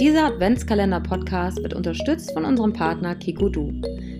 [0.00, 3.72] Dieser Adventskalender-Podcast wird unterstützt von unserem Partner Kikodu.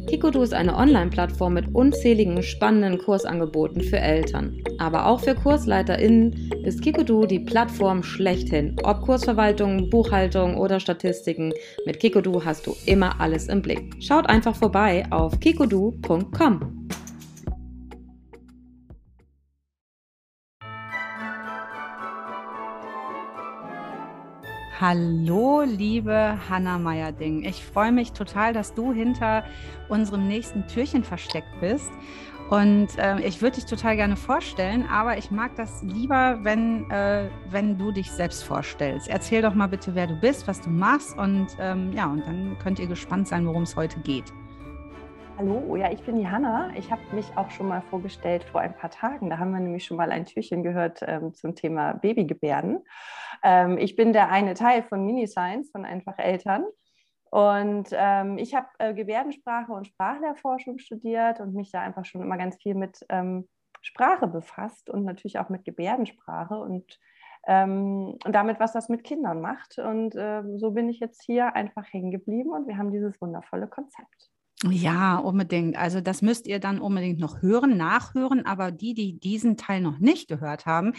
[0.08, 4.60] Kikodu ist eine Online-Plattform mit unzähligen spannenden Kursangeboten für Eltern.
[4.78, 8.74] Aber auch für KursleiterInnen ist Kikodu die Plattform schlechthin.
[8.82, 11.52] Ob Kursverwaltung, Buchhaltung oder Statistiken,
[11.86, 13.94] mit Kikodu hast du immer alles im Blick.
[14.00, 16.88] Schaut einfach vorbei auf kikodu.com.
[24.80, 27.42] Hallo, liebe Hanna Meyerding.
[27.42, 29.42] Ich freue mich total, dass du hinter
[29.88, 31.90] unserem nächsten Türchen versteckt bist.
[32.48, 37.28] Und äh, ich würde dich total gerne vorstellen, aber ich mag das lieber, wenn, äh,
[37.50, 39.08] wenn du dich selbst vorstellst.
[39.08, 42.56] Erzähl doch mal bitte, wer du bist, was du machst und ähm, ja, und dann
[42.62, 44.32] könnt ihr gespannt sein, worum es heute geht.
[45.38, 46.70] Hallo, ja, ich bin die Hanna.
[46.76, 49.28] Ich habe mich auch schon mal vorgestellt vor ein paar Tagen.
[49.28, 52.78] Da haben wir nämlich schon mal ein Türchen gehört ähm, zum Thema Babygebärden.
[53.42, 56.64] Ähm, ich bin der eine Teil von Mini-Science, von Einfach Eltern.
[57.30, 62.38] Und ähm, ich habe äh, Gebärdensprache und Sprachlehrforschung studiert und mich da einfach schon immer
[62.38, 63.48] ganz viel mit ähm,
[63.82, 66.98] Sprache befasst und natürlich auch mit Gebärdensprache und,
[67.46, 69.78] ähm, und damit, was das mit Kindern macht.
[69.78, 73.66] Und äh, so bin ich jetzt hier einfach hängen geblieben und wir haben dieses wundervolle
[73.66, 74.30] Konzept.
[74.64, 75.76] Ja, unbedingt.
[75.76, 78.44] Also das müsst ihr dann unbedingt noch hören, nachhören.
[78.44, 80.94] Aber die, die diesen Teil noch nicht gehört haben,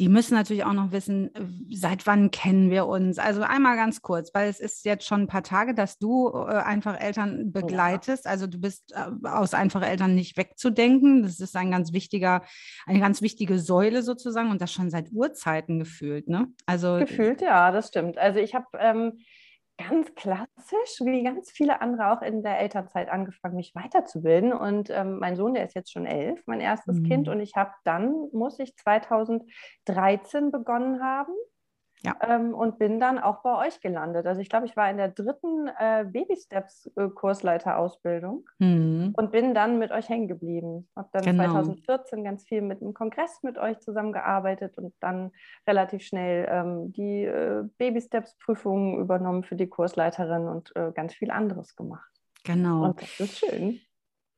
[0.00, 1.30] die müssen natürlich auch noch wissen,
[1.70, 3.18] seit wann kennen wir uns.
[3.18, 6.54] Also einmal ganz kurz, weil es ist jetzt schon ein paar Tage, dass du äh,
[6.56, 8.26] einfach Eltern begleitest.
[8.26, 11.22] Also du bist äh, aus einfache Eltern nicht wegzudenken.
[11.22, 12.42] Das ist ein ganz wichtiger,
[12.86, 16.28] eine ganz wichtige Säule sozusagen und das schon seit Urzeiten gefühlt.
[16.28, 16.48] Ne?
[16.64, 18.16] Also gefühlt, ja, das stimmt.
[18.16, 19.18] Also ich habe ähm,
[19.88, 24.52] ganz klassisch, wie ganz viele andere auch in der Elternzeit angefangen, mich weiterzubilden.
[24.52, 27.04] Und ähm, mein Sohn, der ist jetzt schon elf, mein erstes mhm.
[27.04, 27.28] Kind.
[27.28, 31.32] Und ich habe dann, muss ich 2013 begonnen haben,
[32.02, 32.16] ja.
[32.26, 34.26] Ähm, und bin dann auch bei euch gelandet.
[34.26, 39.12] Also ich glaube, ich war in der dritten äh, Baby Steps äh, Kursleiterausbildung mhm.
[39.16, 40.88] und bin dann mit euch hängen geblieben.
[40.96, 41.44] Habe dann genau.
[41.44, 45.32] 2014 ganz viel mit einem Kongress mit euch zusammengearbeitet und dann
[45.66, 51.12] relativ schnell ähm, die äh, Baby Steps Prüfungen übernommen für die Kursleiterin und äh, ganz
[51.14, 52.10] viel anderes gemacht.
[52.44, 52.84] Genau.
[52.84, 53.80] Und das ist schön.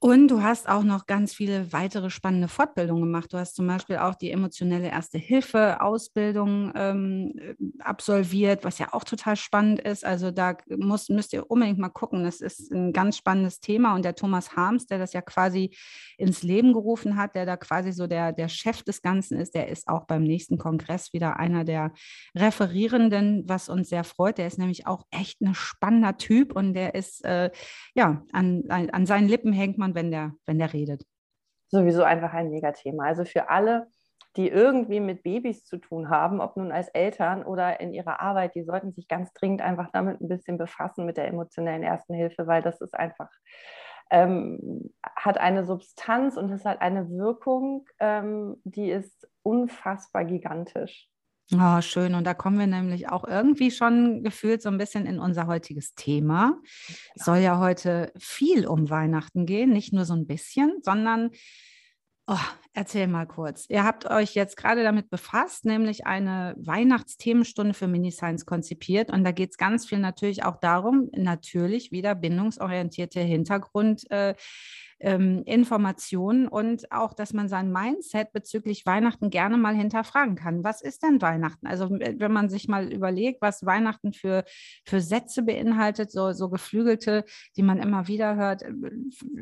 [0.05, 3.33] Und du hast auch noch ganz viele weitere spannende Fortbildungen gemacht.
[3.33, 7.35] Du hast zum Beispiel auch die emotionelle Erste-Hilfe-Ausbildung ähm,
[7.79, 10.05] absolviert, was ja auch total spannend ist.
[10.05, 12.25] Also da muss, müsst ihr unbedingt mal gucken.
[12.25, 13.95] Das ist ein ganz spannendes Thema.
[13.95, 15.71] Und der Thomas Harms, der das ja quasi
[16.19, 19.69] ins Leben gerufen hat, der da quasi so der, der Chef des Ganzen ist, der
[19.69, 21.93] ist auch beim nächsten Kongress wieder einer der
[22.35, 24.39] Referierenden, was uns sehr freut.
[24.39, 27.53] Der ist nämlich auch echt ein spannender Typ und der ist, äh,
[27.95, 31.05] ja, an, an seinen Lippen hängt man wenn der, wenn der redet?
[31.69, 33.05] Sowieso einfach ein Megathema.
[33.05, 33.87] Also für alle,
[34.37, 38.55] die irgendwie mit Babys zu tun haben, ob nun als Eltern oder in ihrer Arbeit,
[38.55, 42.47] die sollten sich ganz dringend einfach damit ein bisschen befassen mit der emotionellen Ersten Hilfe,
[42.47, 43.31] weil das ist einfach,
[44.11, 51.09] ähm, hat eine Substanz und es hat eine Wirkung, ähm, die ist unfassbar gigantisch.
[51.55, 52.15] Oh, schön.
[52.15, 55.95] Und da kommen wir nämlich auch irgendwie schon gefühlt so ein bisschen in unser heutiges
[55.95, 56.59] Thema.
[57.15, 61.31] Es soll ja heute viel um Weihnachten gehen, nicht nur so ein bisschen, sondern
[62.29, 62.39] Oh,
[62.73, 63.67] erzähl mal kurz.
[63.69, 69.11] Ihr habt euch jetzt gerade damit befasst, nämlich eine Weihnachtsthemenstunde für Mini-Science konzipiert.
[69.11, 74.09] Und da geht es ganz viel natürlich auch darum, natürlich wieder bindungsorientierte Hintergrund.
[74.11, 74.37] Äh,
[75.03, 80.63] ähm, Informationen und auch, dass man sein Mindset bezüglich Weihnachten gerne mal hinterfragen kann.
[80.63, 81.67] Was ist denn Weihnachten?
[81.67, 84.45] Also wenn man sich mal überlegt, was Weihnachten für,
[84.87, 87.25] für Sätze beinhaltet, so, so geflügelte,
[87.57, 88.73] die man immer wieder hört, äh,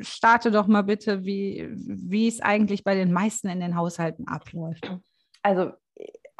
[0.01, 4.91] starte doch mal bitte, wie, wie es eigentlich bei den meisten in den Haushalten abläuft.
[5.43, 5.71] Also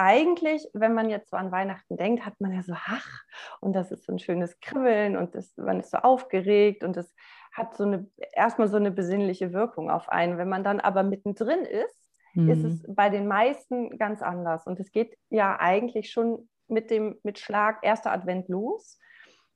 [0.02, 3.24] eigentlich, wenn man jetzt so an Weihnachten denkt, hat man ja so, ach,
[3.60, 7.14] und das ist so ein schönes Kribbeln und das, man ist so aufgeregt und das
[7.54, 10.40] hat so eine, erstmal so eine besinnliche Wirkung auf einen.
[10.40, 12.50] Wenn man dann aber mittendrin ist, mhm.
[12.50, 14.66] ist es bei den meisten ganz anders.
[14.66, 18.98] Und es geht ja eigentlich schon mit dem mit Schlag erster Advent los,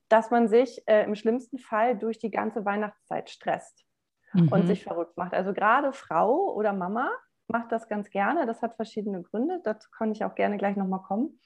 [0.08, 3.84] dass man sich äh, im schlimmsten Fall durch die ganze Weihnachtszeit stresst
[4.32, 4.48] mhm.
[4.48, 5.34] und sich verrückt macht.
[5.34, 7.10] Also gerade Frau oder Mama
[7.48, 8.46] macht das ganz gerne.
[8.46, 9.60] Das hat verschiedene Gründe.
[9.64, 11.40] Dazu kann ich auch gerne gleich nochmal kommen.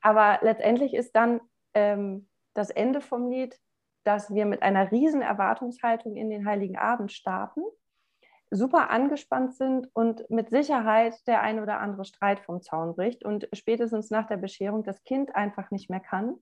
[0.00, 1.40] Aber letztendlich ist dann
[1.74, 3.58] ähm, das Ende vom Lied
[4.04, 7.62] dass wir mit einer riesen Erwartungshaltung in den Heiligen Abend starten,
[8.50, 13.48] super angespannt sind und mit Sicherheit der ein oder andere Streit vom Zaun bricht und
[13.52, 16.36] spätestens nach der Bescherung das Kind einfach nicht mehr kann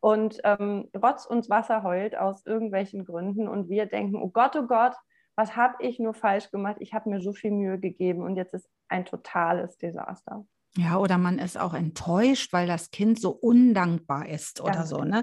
[0.00, 4.66] und ähm, Rotz und Wasser heult aus irgendwelchen Gründen und wir denken, oh Gott, oh
[4.66, 4.94] Gott,
[5.36, 6.76] was habe ich nur falsch gemacht?
[6.80, 10.44] Ich habe mir so viel Mühe gegeben und jetzt ist ein totales Desaster.
[10.76, 15.04] Ja, oder man ist auch enttäuscht, weil das Kind so undankbar ist oder Ganz so.
[15.04, 15.22] Ne?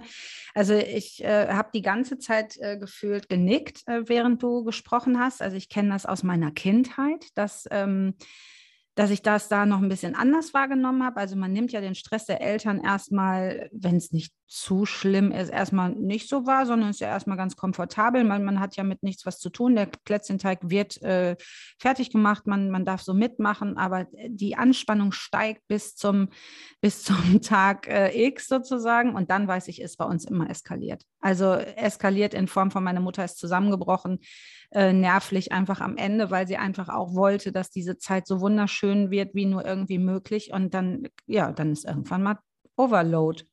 [0.53, 5.41] Also ich äh, habe die ganze Zeit äh, gefühlt genickt, äh, während du gesprochen hast.
[5.41, 8.13] Also ich kenne das aus meiner Kindheit, dass ähm,
[8.99, 11.21] dass ich das da noch ein bisschen anders wahrgenommen habe.
[11.21, 15.47] Also man nimmt ja den Stress der Eltern erstmal, wenn es nicht zu schlimm ist,
[15.47, 18.25] erstmal nicht so wahr, sondern ist ja erstmal ganz komfortabel.
[18.25, 19.77] Man, man hat ja mit nichts was zu tun.
[19.77, 21.37] Der Plätzchenteig wird äh,
[21.79, 26.27] fertig gemacht, man, man darf so mitmachen, aber die Anspannung steigt bis zum,
[26.81, 29.15] bis zum Tag äh, X sozusagen.
[29.15, 31.05] Und dann weiß ich, ist bei uns immer eskaliert.
[31.21, 34.19] Also eskaliert in Form von meine Mutter ist zusammengebrochen
[34.71, 39.11] äh, nervlich einfach am Ende, weil sie einfach auch wollte, dass diese Zeit so wunderschön
[39.11, 40.53] wird, wie nur irgendwie möglich.
[40.53, 42.39] Und dann, ja, dann ist irgendwann mal
[42.77, 43.43] Overload.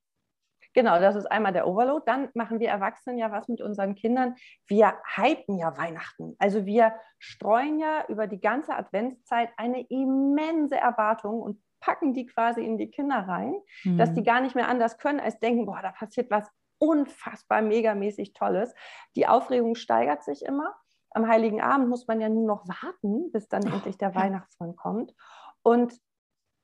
[0.74, 2.02] Genau, das ist einmal der Overload.
[2.04, 4.34] Dann machen wir Erwachsenen ja was mit unseren Kindern.
[4.66, 6.36] Wir hypen ja Weihnachten.
[6.38, 12.62] Also wir streuen ja über die ganze Adventszeit eine immense Erwartung und packen die quasi
[12.62, 13.54] in die Kinder rein,
[13.84, 13.96] mhm.
[13.96, 16.46] dass die gar nicht mehr anders können, als denken, boah, da passiert was
[16.78, 18.74] unfassbar megamäßig Tolles.
[19.14, 20.74] Die Aufregung steigert sich immer
[21.16, 25.14] am Heiligen Abend muss man ja nur noch warten, bis dann endlich der Weihnachtsmann kommt.
[25.62, 25.98] Und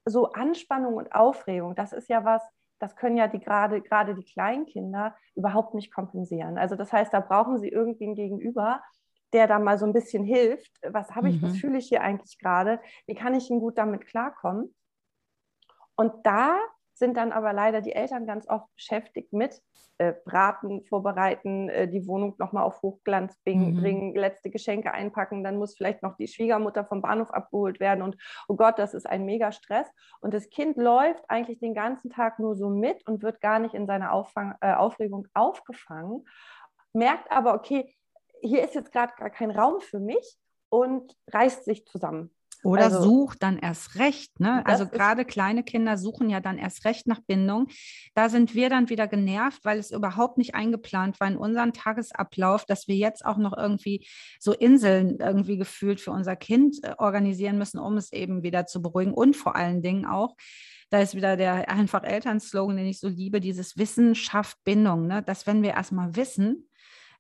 [0.05, 2.43] so Anspannung und Aufregung, das ist ja was,
[2.79, 6.59] das können ja die gerade, gerade die Kleinkinder überhaupt nicht kompensieren.
[6.59, 8.83] Also das heißt, da brauchen sie irgendwie einen Gegenüber,
[9.33, 10.71] der da mal so ein bisschen hilft.
[10.87, 11.47] Was habe ich, mhm.
[11.47, 12.79] was fühle ich hier eigentlich gerade?
[13.07, 14.75] Wie kann ich denn gut damit klarkommen?
[15.97, 16.59] Und da
[17.03, 19.61] sind dann aber leider die Eltern ganz oft beschäftigt mit
[19.99, 23.81] äh, Braten vorbereiten, äh, die Wohnung nochmal auf Hochglanz bringen, mhm.
[23.81, 28.17] bringen, letzte Geschenke einpacken, dann muss vielleicht noch die Schwiegermutter vom Bahnhof abgeholt werden und
[28.47, 29.91] oh Gott, das ist ein mega Stress.
[30.21, 33.75] Und das Kind läuft eigentlich den ganzen Tag nur so mit und wird gar nicht
[33.75, 36.25] in seiner Auffang, äh, Aufregung aufgefangen,
[36.93, 37.93] merkt aber, okay,
[38.43, 40.39] hier ist jetzt gerade gar kein Raum für mich
[40.69, 42.33] und reißt sich zusammen.
[42.65, 44.39] Oder also, sucht dann erst recht.
[44.39, 44.65] Ne?
[44.67, 47.69] Also gerade kleine Kinder suchen ja dann erst recht nach Bindung.
[48.15, 52.65] Da sind wir dann wieder genervt, weil es überhaupt nicht eingeplant war in unseren Tagesablauf,
[52.65, 54.07] dass wir jetzt auch noch irgendwie
[54.39, 58.81] so Inseln irgendwie gefühlt für unser Kind äh, organisieren müssen, um es eben wieder zu
[58.81, 59.13] beruhigen.
[59.13, 60.37] Und vor allen Dingen auch,
[60.91, 65.07] da ist wieder der einfach Elternslogan, den ich so liebe, dieses Wissen schafft Bindung.
[65.07, 65.23] Ne?
[65.23, 66.69] Dass wenn wir erstmal wissen,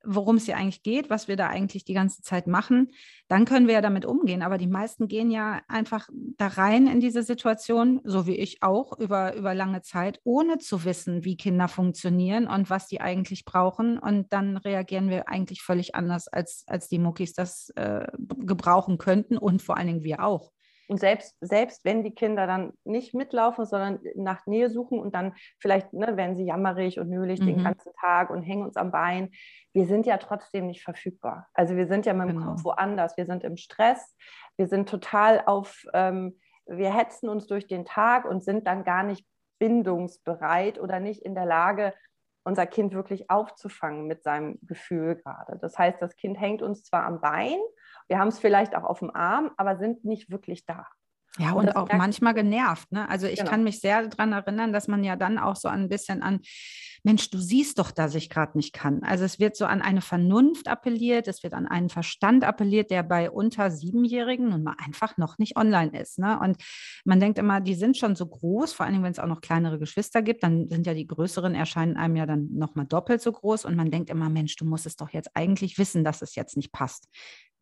[0.04, 2.90] worum es hier eigentlich geht, was wir da eigentlich die ganze Zeit machen,
[3.28, 4.43] dann können wir ja damit umgehen.
[4.43, 8.99] Aber die meisten gehen ja einfach da rein in diese Situation, so wie ich auch,
[8.99, 13.99] über, über lange Zeit, ohne zu wissen, wie Kinder funktionieren und was die eigentlich brauchen.
[13.99, 19.38] Und dann reagieren wir eigentlich völlig anders, als, als die Muckis das äh, gebrauchen könnten
[19.38, 20.52] und vor allen Dingen wir auch.
[20.92, 25.32] Und selbst, selbst wenn die Kinder dann nicht mitlaufen, sondern nach Nähe suchen und dann
[25.58, 27.46] vielleicht ne, werden sie jammerig und nölig mhm.
[27.46, 29.30] den ganzen Tag und hängen uns am Bein,
[29.72, 31.48] wir sind ja trotzdem nicht verfügbar.
[31.54, 32.50] Also wir sind ja mit dem genau.
[32.50, 34.14] Kopf woanders, wir sind im Stress,
[34.58, 39.02] wir sind total auf, ähm, wir hetzen uns durch den Tag und sind dann gar
[39.02, 39.26] nicht
[39.58, 41.94] bindungsbereit oder nicht in der Lage,
[42.44, 45.58] unser Kind wirklich aufzufangen mit seinem Gefühl gerade.
[45.58, 47.56] Das heißt, das Kind hängt uns zwar am Bein,
[48.12, 50.86] wir haben es vielleicht auch auf dem Arm, aber sind nicht wirklich da.
[51.38, 52.92] Ja, und, und auch manchmal genervt.
[52.92, 53.08] Ne?
[53.08, 53.50] Also ich genau.
[53.50, 56.40] kann mich sehr daran erinnern, dass man ja dann auch so ein bisschen an,
[57.04, 59.02] Mensch, du siehst doch, dass ich gerade nicht kann.
[59.02, 63.02] Also es wird so an eine Vernunft appelliert, es wird an einen Verstand appelliert, der
[63.02, 66.18] bei unter Siebenjährigen nun mal einfach noch nicht online ist.
[66.18, 66.38] Ne?
[66.38, 66.62] Und
[67.04, 69.78] man denkt immer, die sind schon so groß, vor allem wenn es auch noch kleinere
[69.78, 73.64] Geschwister gibt, dann sind ja die größeren erscheinen einem ja dann nochmal doppelt so groß
[73.64, 76.56] und man denkt immer, Mensch, du musst es doch jetzt eigentlich wissen, dass es jetzt
[76.56, 77.08] nicht passt.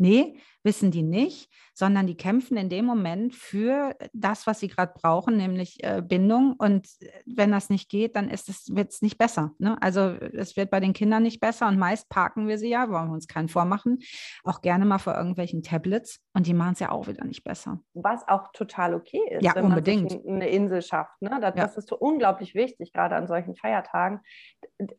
[0.00, 4.92] Nee, wissen die nicht, sondern die kämpfen in dem Moment für das, was sie gerade
[4.95, 6.54] brauchen, nämlich äh, Bindung.
[6.59, 9.52] Und äh, wenn das nicht geht, dann wird es nicht besser.
[9.59, 9.76] Ne?
[9.80, 13.09] Also es wird bei den Kindern nicht besser und meist parken wir sie ja, wollen
[13.09, 13.99] wir uns keinen vormachen,
[14.45, 17.80] auch gerne mal vor irgendwelchen Tablets und die machen es ja auch wieder nicht besser.
[17.95, 20.25] Was auch total okay ist, ja, wenn unbedingt.
[20.25, 21.21] man eine Insel schafft.
[21.21, 21.38] Ne?
[21.40, 21.66] Das, ja.
[21.66, 24.21] das ist unglaublich wichtig, gerade an solchen Feiertagen.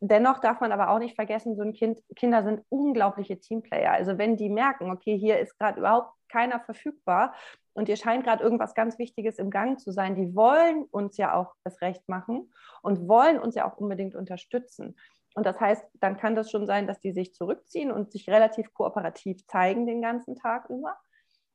[0.00, 3.92] Dennoch darf man aber auch nicht vergessen, so ein Kind, Kinder sind unglaubliche Teamplayer.
[3.92, 7.34] Also wenn die merken, okay, hier ist gerade überhaupt keiner verfügbar
[7.74, 11.34] und ihr scheint gerade irgendwas ganz Wichtiges im Gang zu sein, die wollen uns ja
[11.34, 14.96] auch das Recht machen und wollen uns ja auch unbedingt unterstützen.
[15.34, 18.72] Und das heißt, dann kann das schon sein, dass die sich zurückziehen und sich relativ
[18.74, 20.96] kooperativ zeigen den ganzen Tag über.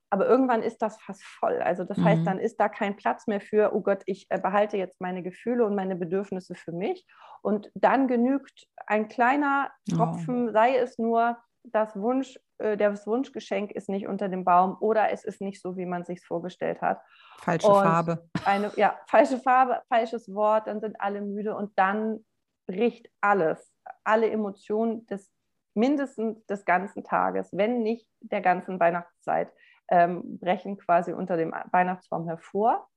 [0.09, 1.61] Aber irgendwann ist das fast voll.
[1.61, 2.05] Also das mhm.
[2.05, 5.21] heißt, dann ist da kein Platz mehr für, oh Gott, ich äh, behalte jetzt meine
[5.21, 7.05] Gefühle und meine Bedürfnisse für mich.
[7.41, 10.51] Und dann genügt ein kleiner Tropfen, oh.
[10.51, 11.37] sei es nur
[11.71, 15.77] das Wunsch, äh, das Wunschgeschenk ist nicht unter dem Baum oder es ist nicht so,
[15.77, 17.01] wie man sich vorgestellt hat.
[17.39, 18.29] Falsche und Farbe.
[18.45, 22.25] Eine, ja, falsche Farbe, falsches Wort, dann sind alle müde und dann
[22.67, 25.31] bricht alles, alle Emotionen des
[25.77, 29.53] mindestens des ganzen Tages, wenn nicht der ganzen Weihnachtszeit,
[29.89, 32.87] ähm, brechen quasi unter dem Weihnachtsbaum hervor.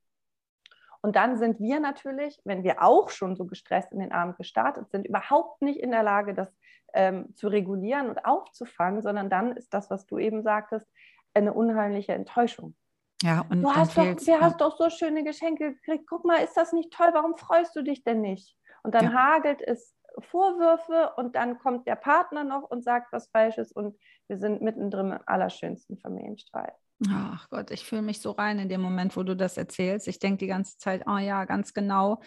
[1.02, 4.90] Und dann sind wir natürlich, wenn wir auch schon so gestresst in den Abend gestartet
[4.90, 6.52] sind, überhaupt nicht in der Lage, das
[6.94, 10.86] ähm, zu regulieren und aufzufangen, sondern dann ist das, was du eben sagtest,
[11.34, 12.74] eine unheimliche Enttäuschung.
[13.22, 16.06] Ja, und du hast doch, du hast doch so schöne Geschenke gekriegt.
[16.08, 17.10] Guck mal, ist das nicht toll?
[17.12, 18.56] Warum freust du dich denn nicht?
[18.82, 19.12] Und dann ja.
[19.12, 24.38] hagelt es Vorwürfe und dann kommt der Partner noch und sagt was Falsches und wir
[24.38, 26.74] sind mittendrin im allerschönsten Familienstreit.
[27.08, 30.06] Ach Gott, ich fühle mich so rein in dem Moment, wo du das erzählst.
[30.06, 32.20] Ich denke die ganze Zeit, oh ja, ganz genau.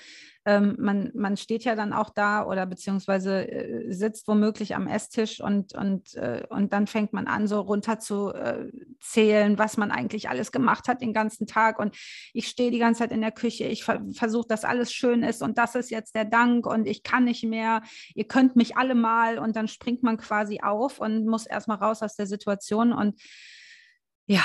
[0.45, 5.41] Ähm, man, man steht ja dann auch da oder beziehungsweise äh, sitzt womöglich am Esstisch
[5.41, 8.67] und, und, äh, und dann fängt man an, so runter zu äh,
[8.99, 11.77] zählen, was man eigentlich alles gemacht hat den ganzen Tag.
[11.77, 11.95] Und
[12.33, 15.43] ich stehe die ganze Zeit in der Küche, ich ver versuche, dass alles schön ist
[15.43, 17.83] und das ist jetzt der Dank und ich kann nicht mehr,
[18.15, 22.01] ihr könnt mich alle mal und dann springt man quasi auf und muss erstmal raus
[22.01, 23.21] aus der Situation und
[24.25, 24.43] ja,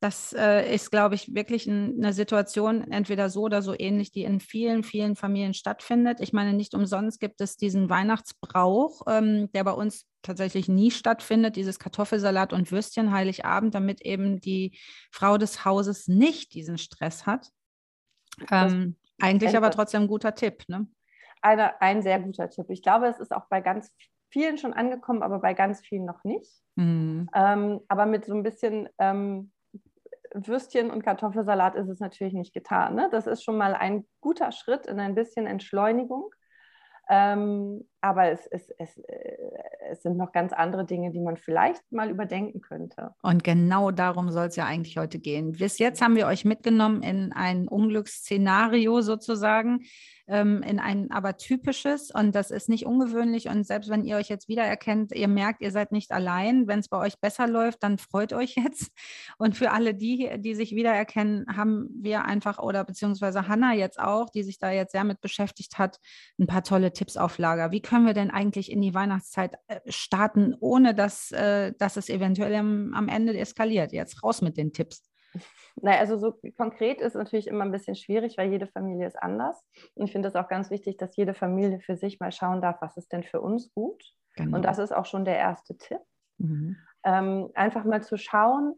[0.00, 4.22] das äh, ist, glaube ich, wirklich ein, eine Situation, entweder so oder so ähnlich, die
[4.22, 6.20] in vielen, vielen Familien stattfindet.
[6.20, 11.56] Ich meine, nicht umsonst gibt es diesen Weihnachtsbrauch, ähm, der bei uns tatsächlich nie stattfindet,
[11.56, 14.78] dieses Kartoffelsalat und Würstchen Heiligabend, damit eben die
[15.10, 17.48] Frau des Hauses nicht diesen Stress hat.
[18.52, 20.62] Ähm, eigentlich aber trotzdem ein guter Tipp.
[20.68, 20.86] Ne?
[21.42, 22.66] Eine, ein sehr guter Tipp.
[22.68, 23.90] Ich glaube, es ist auch bei ganz
[24.30, 26.62] vielen schon angekommen, aber bei ganz vielen noch nicht.
[26.76, 27.28] Mhm.
[27.34, 29.52] Ähm, aber mit so ein bisschen ähm,
[30.34, 32.94] Würstchen und Kartoffelsalat ist es natürlich nicht getan.
[32.94, 33.08] Ne?
[33.10, 36.30] Das ist schon mal ein guter Schritt in ein bisschen Entschleunigung.
[37.08, 39.36] Ähm, aber es, es, es, äh,
[39.90, 43.14] es, sind noch ganz andere Dinge, die man vielleicht mal überdenken könnte.
[43.22, 45.52] Und genau darum soll es ja eigentlich heute gehen.
[45.52, 49.80] Bis jetzt haben wir euch mitgenommen in ein Unglücksszenario sozusagen
[50.28, 54.28] ähm, in ein aber typisches und das ist nicht ungewöhnlich und selbst wenn ihr euch
[54.28, 57.98] jetzt wiedererkennt, ihr merkt, ihr seid nicht allein, wenn es bei euch besser läuft, dann
[57.98, 58.92] freut euch jetzt
[59.38, 64.28] und für alle die, die sich wiedererkennen, haben wir einfach oder beziehungsweise Hanna jetzt auch,
[64.28, 65.98] die sich da jetzt sehr mit beschäftigt hat,
[66.38, 67.72] ein paar tolle Tipps auf Lager.
[67.72, 72.08] Wie können wir denn eigentlich in die Weihnachtszeit äh, starten, ohne dass, äh, dass es
[72.08, 73.92] eventuell am, am Ende eskaliert?
[73.92, 75.02] Jetzt raus mit den Tipps.
[75.80, 79.64] Naja, also so konkret ist natürlich immer ein bisschen schwierig, weil jede Familie ist anders.
[79.94, 82.78] Und ich finde es auch ganz wichtig, dass jede Familie für sich mal schauen darf,
[82.80, 84.02] was ist denn für uns gut.
[84.34, 84.56] Genau.
[84.56, 86.00] Und das ist auch schon der erste Tipp.
[86.38, 86.76] Mhm.
[87.04, 88.74] Ähm, einfach mal zu schauen,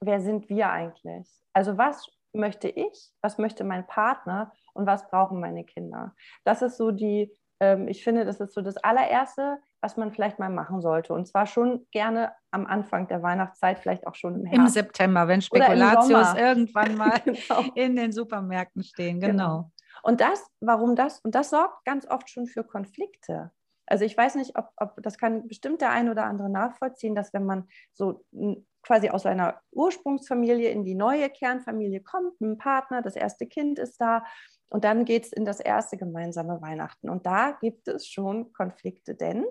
[0.00, 1.28] wer sind wir eigentlich?
[1.52, 6.14] Also was möchte ich, was möchte mein Partner und was brauchen meine Kinder?
[6.44, 10.38] Das ist so die, ähm, ich finde, das ist so das allererste, was man vielleicht
[10.38, 11.12] mal machen sollte.
[11.12, 14.76] Und zwar schon gerne am Anfang der Weihnachtszeit, vielleicht auch schon im Herbst.
[14.76, 17.64] Im September, wenn Spekulatius irgendwann mal genau.
[17.74, 19.20] in den Supermärkten stehen.
[19.20, 19.32] Genau.
[19.32, 19.70] genau.
[20.04, 21.20] Und das, warum das?
[21.20, 23.50] Und das sorgt ganz oft schon für Konflikte.
[23.86, 27.34] Also ich weiß nicht, ob, ob das kann bestimmt der ein oder andere nachvollziehen, dass
[27.34, 28.24] wenn man so
[28.82, 34.00] quasi aus einer Ursprungsfamilie in die neue Kernfamilie kommt, ein Partner, das erste Kind ist
[34.00, 34.24] da
[34.70, 37.10] und dann geht es in das erste gemeinsame Weihnachten.
[37.10, 39.44] Und da gibt es schon Konflikte, denn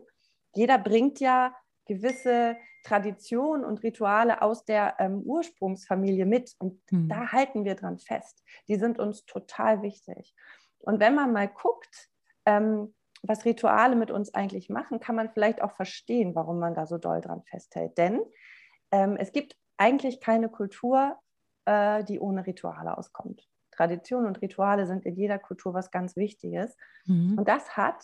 [0.54, 1.56] jeder bringt ja
[1.86, 6.56] gewisse Traditionen und Rituale aus der ähm, Ursprungsfamilie mit.
[6.58, 7.10] Und mhm.
[7.10, 8.44] da halten wir dran fest.
[8.68, 10.36] Die sind uns total wichtig.
[10.80, 12.10] Und wenn man mal guckt,
[12.46, 12.94] ähm,
[13.24, 16.98] was Rituale mit uns eigentlich machen, kann man vielleicht auch verstehen, warum man da so
[16.98, 17.98] doll dran festhält.
[17.98, 18.22] Denn
[18.92, 21.20] ähm, es gibt eigentlich keine Kultur,
[21.66, 23.48] äh, die ohne Rituale auskommt.
[23.72, 26.76] Traditionen und Rituale sind in jeder Kultur was ganz Wichtiges.
[27.06, 27.38] Mhm.
[27.38, 28.04] Und das hat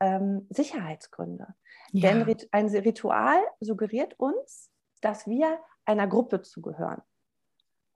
[0.00, 1.54] ähm, Sicherheitsgründe.
[1.92, 2.10] Ja.
[2.10, 7.02] Denn ein Ritual suggeriert uns, dass wir einer Gruppe zugehören.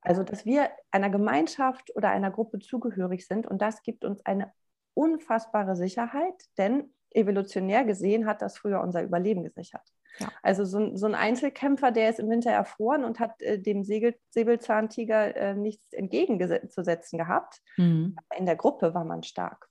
[0.00, 3.46] Also, dass wir einer Gemeinschaft oder einer Gruppe zugehörig sind.
[3.46, 4.52] Und das gibt uns eine
[4.94, 9.86] unfassbare Sicherheit, denn evolutionär gesehen hat das früher unser Überleben gesichert.
[10.18, 10.28] Ja.
[10.42, 14.14] Also so, so, ein Einzelkämpfer, der ist im Winter erfroren und hat äh, dem Segel,
[14.30, 17.62] Säbelzahntiger äh, nichts entgegenzusetzen gehabt.
[17.76, 18.16] Mhm.
[18.36, 19.68] In der Gruppe war man stark.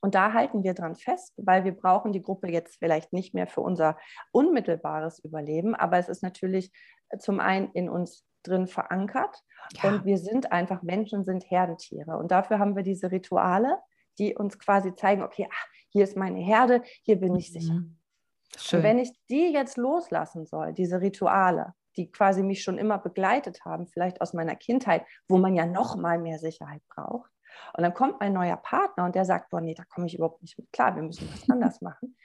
[0.00, 3.46] Und da halten wir dran fest, weil wir brauchen die Gruppe jetzt vielleicht nicht mehr
[3.46, 3.98] für unser
[4.32, 6.72] unmittelbares Überleben, aber es ist natürlich
[7.18, 9.36] zum einen in uns drin verankert
[9.72, 9.90] ja.
[9.90, 13.78] und wir sind einfach Menschen, sind Herdentiere und dafür haben wir diese Rituale,
[14.18, 17.74] die uns quasi zeigen, okay, ach, hier ist meine Herde, hier bin ich sicher.
[17.74, 17.98] Mhm.
[18.72, 23.64] Und wenn ich die jetzt loslassen soll, diese Rituale, die quasi mich schon immer begleitet
[23.64, 27.30] haben, vielleicht aus meiner Kindheit, wo man ja noch mal mehr Sicherheit braucht,
[27.76, 30.42] und dann kommt mein neuer Partner und der sagt, boah, nee, da komme ich überhaupt
[30.42, 32.16] nicht mit klar, wir müssen was anders machen,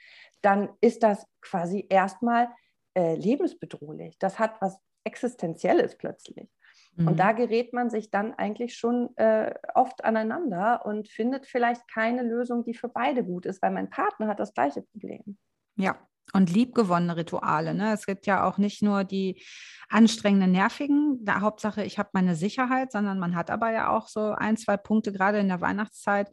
[0.42, 2.48] dann ist das quasi erstmal
[2.94, 4.18] äh, lebensbedrohlich.
[4.18, 6.50] Das hat was Existenzielles plötzlich.
[6.96, 7.08] Mhm.
[7.08, 12.22] Und da gerät man sich dann eigentlich schon äh, oft aneinander und findet vielleicht keine
[12.22, 15.38] Lösung, die für beide gut ist, weil mein Partner hat das gleiche Problem.
[15.76, 15.96] Ja,
[16.32, 17.74] Und liebgewonnene Rituale.
[17.74, 17.92] Ne?
[17.92, 19.40] Es gibt ja auch nicht nur die
[19.88, 24.32] anstrengenden, nervigen, da Hauptsache, ich habe meine Sicherheit, sondern man hat aber ja auch so
[24.32, 26.28] ein, zwei Punkte, gerade in der Weihnachtszeit,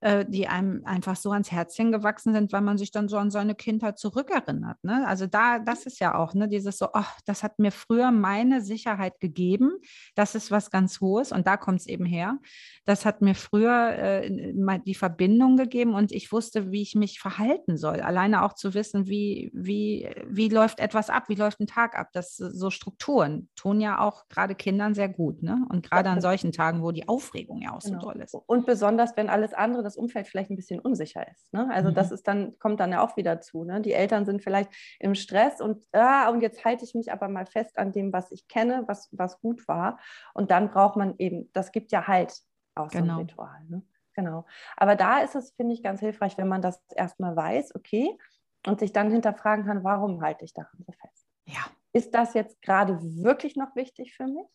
[0.00, 3.30] äh, die einem einfach so ans Herzchen gewachsen sind, weil man sich dann so an
[3.30, 4.76] seine Kindheit zurückerinnert.
[4.84, 5.06] Ne?
[5.06, 8.60] Also da, das ist ja auch, ne, dieses so, oh, das hat mir früher meine
[8.60, 9.72] Sicherheit gegeben.
[10.14, 12.38] Das ist was ganz Hohes und da kommt es eben her.
[12.84, 14.52] Das hat mir früher äh,
[14.84, 18.00] die Verbindung gegeben und ich wusste, wie ich mich verhalten soll.
[18.00, 22.08] Alleine auch zu wissen, wie, wie, wie läuft etwas ab, wie läuft ein Tag ab.
[22.12, 25.42] Das so Strukturen tun ja auch gerade Kindern sehr gut.
[25.42, 25.66] Ne?
[25.68, 28.00] Und gerade an solchen Tagen, wo die Aufregung ja auch genau.
[28.00, 28.34] so toll ist.
[28.46, 31.52] Und besonders, wenn alles andere das Umfeld vielleicht ein bisschen unsicher ist.
[31.52, 31.68] Ne?
[31.72, 31.94] Also mhm.
[31.94, 33.64] das ist dann, kommt dann ja auch wieder zu.
[33.64, 33.80] Ne?
[33.80, 37.46] Die Eltern sind vielleicht im Stress und, ah, und jetzt halte ich mich aber mal
[37.46, 39.98] fest an dem, was ich kenne, was, was gut war.
[40.34, 42.42] Und dann braucht man eben, das gibt ja Halt
[42.74, 43.04] aus genau.
[43.04, 43.18] genau.
[43.18, 43.64] Ritual.
[43.68, 43.82] Ne?
[44.14, 44.46] Genau.
[44.76, 48.18] Aber da ist es, finde ich, ganz hilfreich, wenn man das erstmal weiß, okay,
[48.66, 51.26] und sich dann hinterfragen kann, warum halte ich daran so fest?
[51.46, 51.64] Ja.
[51.92, 54.46] Ist das jetzt gerade wirklich noch wichtig für mich?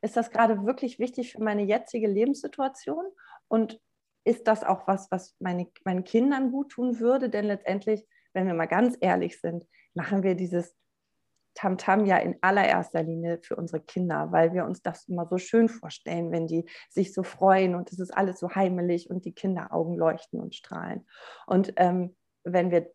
[0.00, 3.04] Ist das gerade wirklich wichtig für meine jetzige Lebenssituation?
[3.48, 3.80] Und
[4.24, 7.28] ist das auch was, was meine, meinen Kindern gut tun würde?
[7.28, 10.76] Denn letztendlich, wenn wir mal ganz ehrlich sind, machen wir dieses
[11.54, 15.36] Tamtam -Tam ja in allererster Linie für unsere Kinder, weil wir uns das immer so
[15.36, 19.34] schön vorstellen, wenn die sich so freuen und es ist alles so heimelig und die
[19.34, 21.06] Kinderaugen leuchten und strahlen.
[21.46, 22.90] Und ähm, wenn wir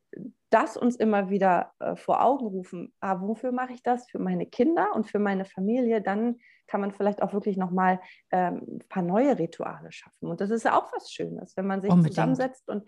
[0.50, 4.10] das uns immer wieder äh, vor Augen rufen, ah, wofür mache ich das?
[4.10, 8.00] Für meine Kinder und für meine Familie, dann kann man vielleicht auch wirklich nochmal
[8.32, 10.28] ähm, ein paar neue Rituale schaffen.
[10.28, 12.16] Und das ist ja auch was Schönes, wenn man sich Unbedingt.
[12.16, 12.88] zusammensetzt und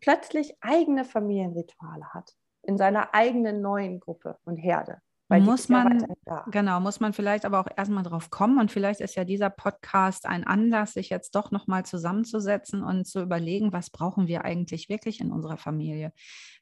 [0.00, 2.32] plötzlich eigene Familienrituale hat
[2.62, 5.00] in seiner eigenen neuen Gruppe und Herde.
[5.28, 6.06] Muss man,
[6.50, 10.24] genau, muss man vielleicht aber auch erstmal drauf kommen und vielleicht ist ja dieser Podcast
[10.26, 15.20] ein Anlass, sich jetzt doch nochmal zusammenzusetzen und zu überlegen, was brauchen wir eigentlich wirklich
[15.20, 16.12] in unserer Familie.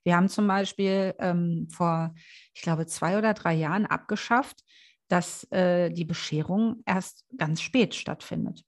[0.02, 2.14] Wir haben zum Beispiel ähm, vor,
[2.54, 4.60] ich glaube, zwei oder drei Jahren abgeschafft,
[5.08, 8.64] dass äh, die Bescherung erst ganz spät stattfindet.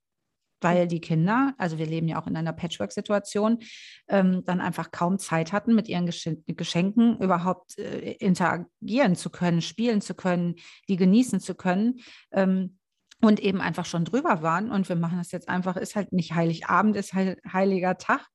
[0.61, 3.59] Weil die Kinder, also wir leben ja auch in einer Patchwork-Situation,
[4.07, 9.61] ähm, dann einfach kaum Zeit hatten, mit ihren Geschenk Geschenken überhaupt äh, interagieren zu können,
[9.61, 10.55] spielen zu können,
[10.89, 11.99] die genießen zu können.
[12.31, 12.77] Ähm,
[13.19, 14.69] und eben einfach schon drüber waren.
[14.69, 18.27] Und wir machen das jetzt einfach, ist halt nicht Heiligabend, ist halt heiliger Tag.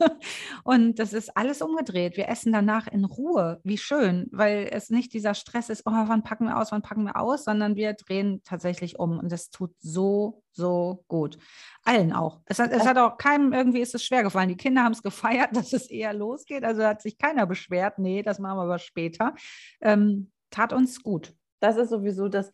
[0.64, 2.16] Und das ist alles umgedreht.
[2.16, 3.60] Wir essen danach in Ruhe.
[3.64, 7.04] Wie schön, weil es nicht dieser Stress ist, oh, wann packen wir aus, wann packen
[7.04, 9.18] wir aus, sondern wir drehen tatsächlich um.
[9.18, 11.38] Und das tut so, so gut.
[11.84, 12.40] Allen auch.
[12.46, 14.48] Es hat, es hat auch keinem, irgendwie ist es schwer gefallen.
[14.48, 16.64] Die Kinder haben es gefeiert, dass es eher losgeht.
[16.64, 17.98] Also hat sich keiner beschwert.
[17.98, 19.34] Nee, das machen wir aber später.
[19.80, 21.34] Ähm, tat uns gut.
[21.60, 22.50] Das ist sowieso das,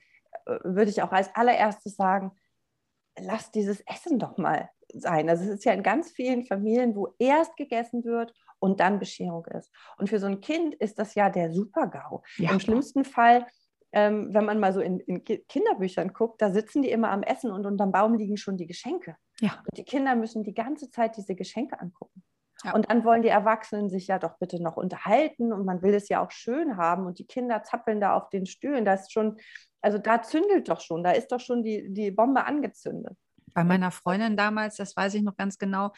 [0.46, 2.32] äh, würde ich auch als allererstes sagen,
[3.18, 4.68] lass dieses Essen doch mal
[5.00, 5.28] sein.
[5.28, 9.44] Also es ist ja in ganz vielen Familien, wo erst gegessen wird und dann Bescherung
[9.46, 9.70] ist.
[9.98, 12.22] Und für so ein Kind ist das ja der Super-GAU.
[12.36, 12.52] Ja.
[12.52, 13.46] Im schlimmsten Fall,
[13.92, 17.50] ähm, wenn man mal so in, in, Kinderbüchern guckt, da sitzen die immer am Essen
[17.50, 19.16] und unterm Baum liegen schon die Geschenke.
[19.40, 19.62] Ja.
[19.66, 22.22] Und die Kinder müssen die ganze Zeit diese Geschenke angucken.
[22.64, 22.74] Ja.
[22.74, 26.08] Und dann wollen die Erwachsenen sich ja doch bitte noch unterhalten und man will es
[26.08, 28.86] ja auch schön haben und die Kinder zappeln da auf den Stühlen.
[28.86, 29.36] Da ist schon,
[29.82, 33.16] also da zündelt doch schon, da ist doch schon die, die Bombe angezündet
[33.56, 35.92] bei meiner Freundin damals, das weiß ich noch ganz genau,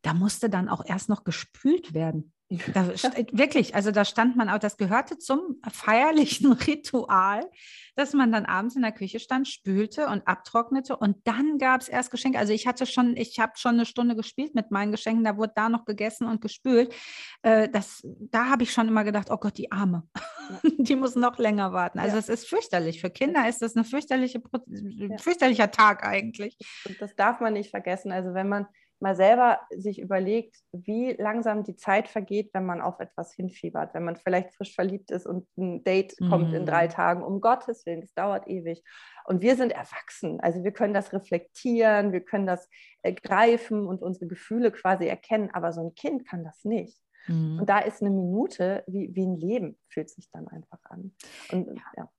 [0.00, 2.32] da musste dann auch erst noch gespült werden.
[2.74, 2.88] Da,
[3.32, 7.48] wirklich, also da stand man auch, das gehörte zum feierlichen Ritual,
[7.94, 11.88] dass man dann abends in der Küche stand, spülte und abtrocknete und dann gab es
[11.88, 12.38] erst Geschenke.
[12.38, 15.52] Also ich hatte schon, ich habe schon eine Stunde gespielt mit meinen Geschenken, da wurde
[15.54, 16.94] da noch gegessen und gespült.
[17.42, 20.70] Äh, das, da habe ich schon immer gedacht, oh Gott, die Arme, ja.
[20.78, 21.98] die muss noch länger warten.
[21.98, 22.34] Also es ja.
[22.34, 23.00] ist fürchterlich.
[23.00, 25.18] Für Kinder ist das ein fürchterliche, ja.
[25.18, 26.58] fürchterlicher Tag eigentlich.
[26.86, 28.12] Und das darf man nicht vergessen.
[28.12, 28.66] Also wenn man
[29.02, 34.04] mal selber sich überlegt, wie langsam die Zeit vergeht, wenn man auf etwas hinfiebert, wenn
[34.04, 36.30] man vielleicht frisch verliebt ist und ein Date mhm.
[36.30, 36.90] kommt in drei mhm.
[36.90, 38.82] Tagen, um Gottes Willen, es dauert ewig.
[39.24, 42.68] Und wir sind erwachsen, also wir können das reflektieren, wir können das
[43.02, 46.98] äh, greifen und unsere Gefühle quasi erkennen, aber so ein Kind kann das nicht.
[47.26, 47.60] Mhm.
[47.60, 51.14] Und da ist eine Minute wie, wie ein Leben, fühlt sich dann einfach an.
[51.50, 51.82] Und, ja.
[51.96, 52.10] ja.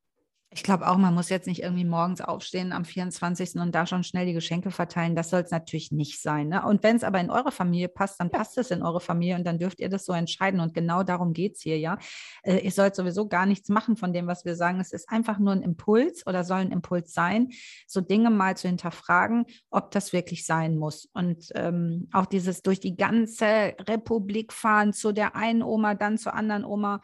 [0.56, 3.56] Ich glaube auch, man muss jetzt nicht irgendwie morgens aufstehen am 24.
[3.56, 5.16] und da schon schnell die Geschenke verteilen.
[5.16, 6.50] Das soll es natürlich nicht sein.
[6.50, 6.63] Ne?
[6.63, 9.46] Und wenn es aber in eure Familie passt, dann passt es in eure Familie und
[9.46, 10.60] dann dürft ihr das so entscheiden.
[10.60, 11.98] Und genau darum geht es hier, ja.
[12.44, 14.80] Äh, ihr sollt sowieso gar nichts machen von dem, was wir sagen.
[14.80, 17.50] Es ist einfach nur ein Impuls oder soll ein Impuls sein,
[17.88, 21.10] so Dinge mal zu hinterfragen, ob das wirklich sein muss.
[21.13, 26.36] Und ähm, auch dieses durch die ganze Republik fahren, zu der einen Oma, dann zur
[26.36, 27.02] anderen Oma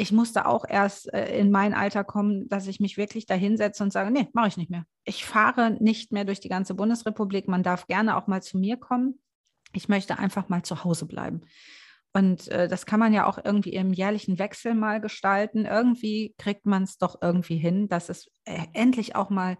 [0.00, 3.82] ich musste auch erst äh, in mein Alter kommen, dass ich mich wirklich da hinsetze
[3.82, 4.84] und sage, nee, mache ich nicht mehr.
[5.04, 7.48] Ich fahre nicht mehr durch die ganze Bundesrepublik.
[7.48, 9.18] Man darf gerne auch mal zu mir kommen.
[9.72, 11.40] Ich möchte einfach mal zu Hause bleiben.
[12.12, 15.66] Und äh, das kann man ja auch irgendwie im jährlichen Wechsel mal gestalten.
[15.66, 19.58] Irgendwie kriegt man es doch irgendwie hin, dass es äh, endlich auch mal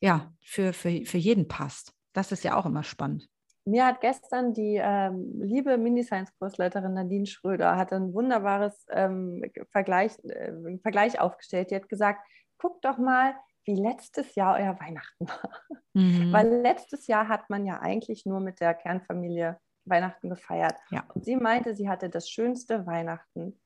[0.00, 1.92] ja, für, für, für jeden passt.
[2.12, 3.28] Das ist ja auch immer spannend.
[3.68, 10.78] Mir hat gestern die ähm, liebe Mini-Science-Kursleiterin Nadine Schröder hat ein wunderbares ähm, Vergleich, äh,
[10.82, 11.72] Vergleich aufgestellt.
[11.72, 12.20] Die hat gesagt,
[12.58, 15.50] guck doch mal, wie letztes Jahr euer Weihnachten war.
[15.94, 16.32] Mhm.
[16.32, 20.76] Weil letztes Jahr hat man ja eigentlich nur mit der Kernfamilie Weihnachten gefeiert.
[20.90, 21.04] Ja.
[21.14, 23.58] Und sie meinte, sie hatte das schönste Weihnachten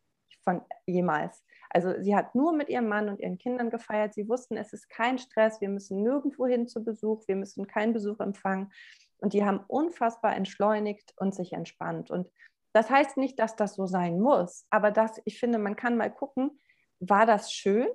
[0.43, 1.45] von jemals.
[1.69, 4.15] Also sie hat nur mit ihrem Mann und ihren Kindern gefeiert.
[4.15, 7.93] Sie wussten, es ist kein Stress, wir müssen nirgendwo hin zu Besuch, wir müssen keinen
[7.93, 8.73] Besuch empfangen.
[9.21, 12.11] Und die haben unfassbar entschleunigt und sich entspannt.
[12.11, 12.29] Und
[12.73, 16.11] das heißt nicht, dass das so sein muss, aber das, ich finde, man kann mal
[16.11, 16.59] gucken,
[17.01, 17.89] war das schön?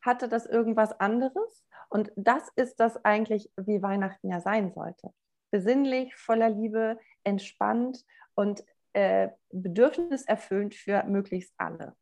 [0.00, 1.64] Hatte das irgendwas anderes?
[1.88, 5.10] Und das ist das eigentlich, wie Weihnachten ja sein sollte.
[5.50, 11.94] Besinnlich, voller Liebe, entspannt und äh, bedürfniserfüllend für möglichst alle.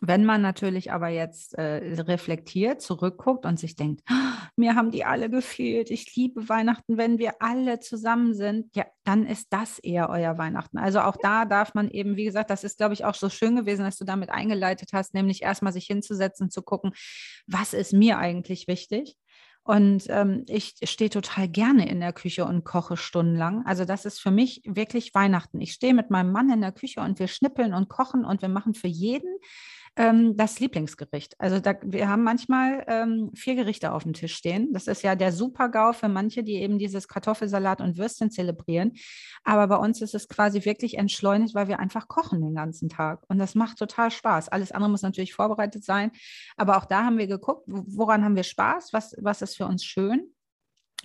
[0.00, 5.04] Wenn man natürlich aber jetzt äh, reflektiert, zurückguckt und sich denkt, oh, mir haben die
[5.06, 10.10] alle gefehlt, ich liebe Weihnachten, wenn wir alle zusammen sind, ja, dann ist das eher
[10.10, 10.76] euer Weihnachten.
[10.76, 13.56] Also auch da darf man eben, wie gesagt, das ist, glaube ich, auch so schön
[13.56, 16.92] gewesen, dass du damit eingeleitet hast, nämlich erstmal sich hinzusetzen, zu gucken,
[17.46, 19.16] was ist mir eigentlich wichtig?
[19.66, 23.66] Und ähm, ich stehe total gerne in der Küche und koche stundenlang.
[23.66, 25.60] Also das ist für mich wirklich Weihnachten.
[25.60, 28.48] Ich stehe mit meinem Mann in der Küche und wir schnippeln und kochen und wir
[28.48, 29.38] machen für jeden
[29.96, 31.40] ähm, das Lieblingsgericht.
[31.40, 34.72] Also da, wir haben manchmal ähm, vier Gerichte auf dem Tisch stehen.
[34.72, 38.92] Das ist ja der Super-GAU für manche, die eben dieses Kartoffelsalat und Würstchen zelebrieren.
[39.42, 43.24] Aber bei uns ist es quasi wirklich entschleunigt, weil wir einfach kochen den ganzen Tag.
[43.28, 44.50] Und das macht total Spaß.
[44.50, 46.10] Alles andere muss natürlich vorbereitet sein.
[46.56, 49.84] Aber auch da haben wir geguckt, woran haben wir Spaß, was, was ist für uns
[49.84, 50.35] schön.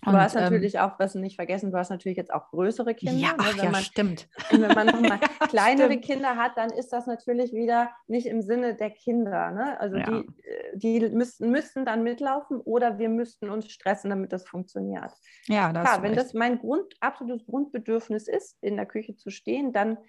[0.03, 2.49] Du und, hast ähm, natürlich ähm, auch, was nicht vergessen, du hast natürlich jetzt auch
[2.49, 3.13] größere Kinder.
[3.13, 3.37] Ja, ne?
[3.39, 4.27] ach, wenn ja man, stimmt.
[4.49, 8.89] Wenn man nochmal kleinere Kinder hat, dann ist das natürlich wieder nicht im Sinne der
[8.89, 9.51] Kinder.
[9.51, 9.79] Ne?
[9.79, 10.05] Also ja.
[10.09, 15.11] die, äh, die müssten, müssten dann mitlaufen oder wir müssten uns stressen, damit das funktioniert.
[15.45, 19.71] Ja, das Klar, wenn das mein Grund, absolutes Grundbedürfnis ist, in der Küche zu stehen,
[19.71, 19.99] dann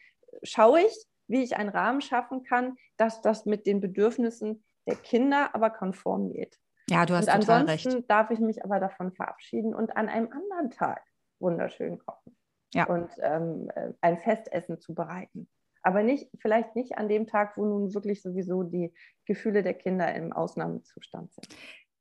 [0.42, 5.54] schaue ich, wie ich einen Rahmen schaffen kann, dass das mit den Bedürfnissen der Kinder
[5.54, 6.58] aber konform geht.
[6.92, 8.10] Ja, du hast und total ansonsten recht.
[8.10, 11.02] darf ich mich aber davon verabschieden und an einem anderen Tag
[11.40, 12.36] wunderschön kochen
[12.74, 12.86] ja.
[12.86, 15.48] und ähm, äh, ein Festessen zubereiten.
[15.82, 18.94] Aber nicht, vielleicht nicht an dem Tag, wo nun wirklich sowieso die
[19.26, 21.48] Gefühle der Kinder im Ausnahmezustand sind.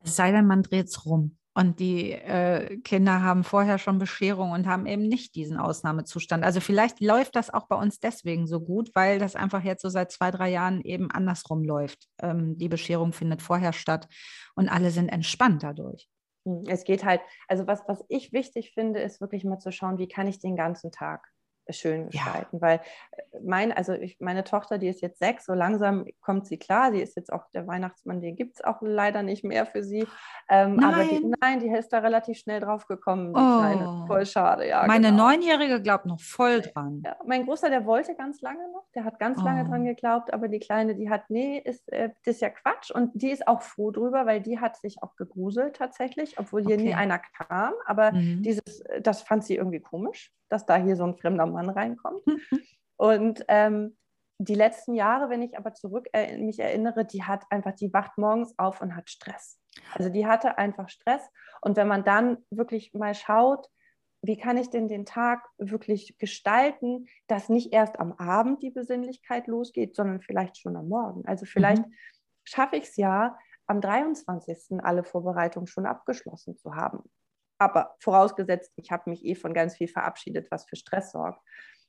[0.04, 1.38] Es sei denn, man dreht es rum.
[1.54, 6.46] Und die äh, Kinder haben vorher schon Bescherung und haben eben nicht diesen Ausnahmezustand.
[6.46, 9.90] Also vielleicht läuft das auch bei uns deswegen so gut, weil das einfach jetzt so
[9.90, 12.08] seit zwei, drei Jahren eben andersrum läuft.
[12.22, 14.08] Ähm, die Bescherung findet vorher statt
[14.56, 16.08] und alle sind entspannt dadurch.
[16.46, 19.98] Hm, es geht halt, also was, was ich wichtig finde, ist wirklich mal zu schauen,
[19.98, 21.28] wie kann ich den ganzen Tag
[21.70, 22.58] schön gestalten.
[22.58, 22.62] Ja.
[22.62, 26.58] Weil äh, mein, also ich, meine Tochter, die ist jetzt sechs, so langsam kommt sie
[26.58, 26.92] klar.
[26.92, 30.08] Die ist jetzt auch der Weihnachtsmann, den gibt es auch leider nicht mehr für sie.
[30.50, 30.84] Ähm, nein.
[30.84, 33.60] Aber die, nein, die ist da relativ schnell drauf gekommen, die oh.
[33.60, 34.04] Kleine.
[34.08, 34.86] Voll schade, ja.
[34.88, 35.30] Meine genau.
[35.30, 37.02] Neunjährige glaubt noch voll dran.
[37.06, 39.46] Ja, mein Großer, der wollte ganz lange noch, der hat ganz oh.
[39.46, 42.92] lange dran geglaubt, aber die Kleine, die hat, nee, ist, äh, das ist ja Quatsch.
[42.92, 46.76] Und die ist auch froh drüber, weil die hat sich auch gegruselt tatsächlich, obwohl hier
[46.76, 46.86] okay.
[46.86, 47.74] nie einer kam.
[47.86, 48.42] Aber mhm.
[48.42, 52.24] dieses, das fand sie irgendwie komisch dass da hier so ein fremder Mann reinkommt.
[52.98, 53.98] Und ähm,
[54.38, 58.18] die letzten Jahre, wenn ich aber zurück äh, mich erinnere, die hat einfach, die wacht
[58.18, 59.60] morgens auf und hat Stress.
[59.94, 61.22] Also die hatte einfach Stress.
[61.62, 63.68] Und wenn man dann wirklich mal schaut,
[64.24, 69.48] wie kann ich denn den Tag wirklich gestalten, dass nicht erst am Abend die Besinnlichkeit
[69.48, 71.26] losgeht, sondern vielleicht schon am Morgen.
[71.26, 71.94] Also vielleicht mhm.
[72.44, 73.38] schaffe ich es ja,
[73.68, 74.84] am 23.
[74.84, 77.10] alle Vorbereitungen schon abgeschlossen zu haben.
[77.62, 81.40] Aber vorausgesetzt, ich habe mich eh von ganz viel verabschiedet, was für Stress sorgt.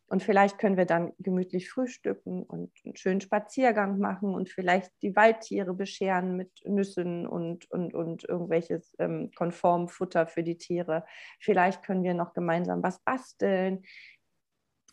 [0.05, 5.17] Und vielleicht können wir dann gemütlich frühstücken und einen schönen Spaziergang machen und vielleicht die
[5.17, 11.07] Waldtiere bescheren mit Nüssen und, und, und irgendwelches ähm, konform Futter für die Tiere.
[11.41, 13.83] Vielleicht können wir noch gemeinsam was basteln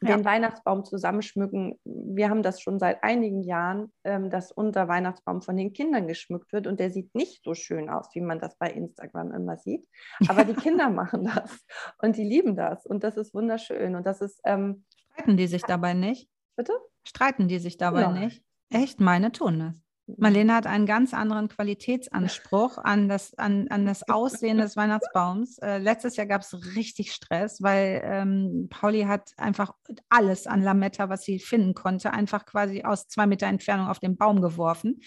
[0.02, 1.80] den Weihnachtsbaum zusammenschmücken.
[1.84, 6.54] Wir haben das schon seit einigen Jahren, ähm, dass unser Weihnachtsbaum von den Kindern geschmückt
[6.54, 9.88] wird und der sieht nicht so schön aus, wie man das bei Instagram immer sieht.
[10.28, 11.66] Aber die Kinder machen das
[12.02, 14.40] und die lieben das und das ist wunderschön und das ist.
[14.46, 16.30] Ähm, Streiten die sich dabei nicht?
[16.56, 16.74] Bitte?
[17.04, 18.12] Streiten die sich dabei ja.
[18.12, 18.44] nicht?
[18.70, 19.89] Echt, meine tun das.
[20.18, 25.58] Marlene hat einen ganz anderen Qualitätsanspruch an das, an, an das Aussehen des Weihnachtsbaums.
[25.60, 29.74] Äh, letztes Jahr gab es richtig Stress, weil ähm, Pauli hat einfach
[30.10, 34.18] alles an Lametta, was sie finden konnte, einfach quasi aus zwei Meter Entfernung auf den
[34.18, 35.02] Baum geworfen.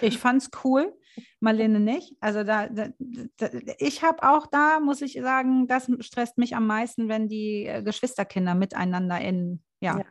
[0.00, 0.92] Ich fand es cool,
[1.40, 2.16] Marlene nicht.
[2.20, 2.88] Also da, da,
[3.36, 7.66] da ich habe auch da, muss ich sagen, das stresst mich am meisten, wenn die
[7.66, 9.98] äh, Geschwisterkinder miteinander in, ja.
[9.98, 10.04] ja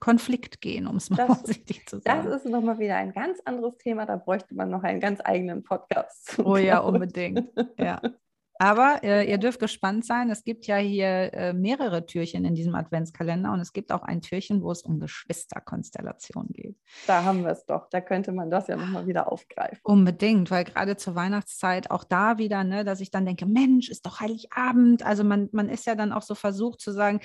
[0.00, 2.28] Konflikt gehen, um es mal Das- vorsichtig zu sagen.
[2.28, 4.06] Das ist nochmal wieder ein ganz anderes Thema.
[4.06, 6.38] Da bräuchte man noch einen ganz eigenen Podcast.
[6.44, 7.48] Oh ja, unbedingt.
[7.78, 8.00] Ja.
[8.56, 10.30] Aber äh, ihr dürft gespannt sein.
[10.30, 14.20] Es gibt ja hier äh, mehrere Türchen in diesem Adventskalender und es gibt auch ein
[14.20, 16.76] Türchen, wo es um Geschwisterkonstellationen geht.
[17.08, 17.88] Da haben wir es doch.
[17.90, 19.80] Da könnte man das ja nochmal wieder aufgreifen.
[19.82, 24.06] Unbedingt, weil gerade zur Weihnachtszeit auch da wieder, ne, dass ich dann denke, Mensch, ist
[24.06, 25.02] doch Heiligabend.
[25.04, 27.20] Also man, man ist ja dann auch so versucht zu sagen,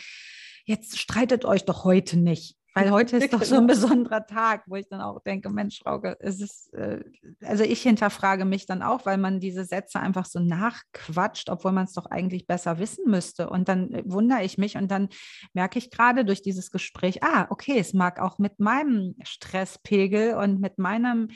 [0.66, 2.58] jetzt streitet euch doch heute nicht.
[2.74, 3.74] Weil heute ist doch so ein Genau.
[3.74, 7.04] besonderer Tag, wo ich dann auch denke, Mensch, Frauke, es ist, äh,
[7.44, 11.86] also ich hinterfrage mich dann auch, weil man diese Sätze einfach so nachquatscht, obwohl man
[11.86, 13.50] es doch eigentlich besser wissen müsste.
[13.50, 15.10] Und dann äh, wundere ich mich und dann
[15.54, 20.60] merke ich gerade durch dieses Gespräch, ah, okay, es mag auch mit meinem Stresspegel und
[20.60, 21.30] mit meinem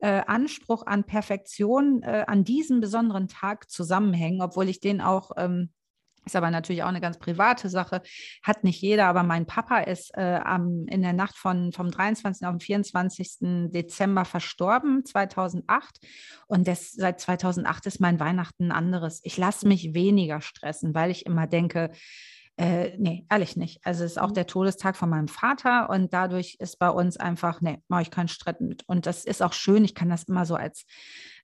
[0.00, 5.70] äh, Anspruch an Perfektion äh, an diesem besonderen Tag zusammenhängen, obwohl ich den auch, ähm,
[6.28, 8.02] ist aber natürlich auch eine ganz private Sache,
[8.42, 12.46] hat nicht jeder, aber mein Papa ist äh, am, in der Nacht von, vom 23.
[12.46, 13.70] auf den 24.
[13.70, 15.98] Dezember verstorben, 2008.
[16.46, 19.20] Und das, seit 2008 ist mein Weihnachten ein anderes.
[19.24, 21.90] Ich lasse mich weniger stressen, weil ich immer denke,
[22.58, 23.80] äh, nee, ehrlich nicht.
[23.84, 24.34] Also es ist auch Mhm.
[24.34, 28.28] der Todestag von meinem Vater und dadurch ist bei uns einfach, nee, mache ich keinen
[28.28, 28.82] Streit mit.
[28.88, 30.84] Und das ist auch schön, ich kann das immer so als,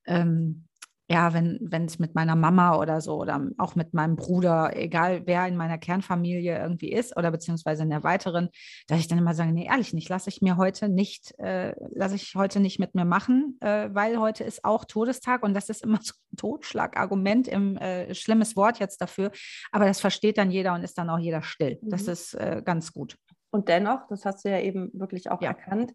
[0.05, 0.67] ähm,
[1.07, 5.21] ja, wenn wenn es mit meiner Mama oder so oder auch mit meinem Bruder, egal
[5.25, 8.49] wer in meiner Kernfamilie irgendwie ist oder beziehungsweise in der weiteren,
[8.87, 12.15] dass ich dann immer sage, nee, ehrlich nicht, lasse ich mir heute nicht, äh, lasse
[12.15, 15.83] ich heute nicht mit mir machen, äh, weil heute ist auch Todestag und das ist
[15.83, 19.31] immer so ein Totschlagargument im äh, schlimmes Wort jetzt dafür,
[19.71, 21.77] aber das versteht dann jeder und ist dann auch jeder still.
[21.83, 22.11] Das Mhm.
[22.13, 23.15] ist äh, ganz gut.
[23.51, 25.49] Und dennoch, das hast du ja eben wirklich auch Ja.
[25.49, 25.93] erkannt,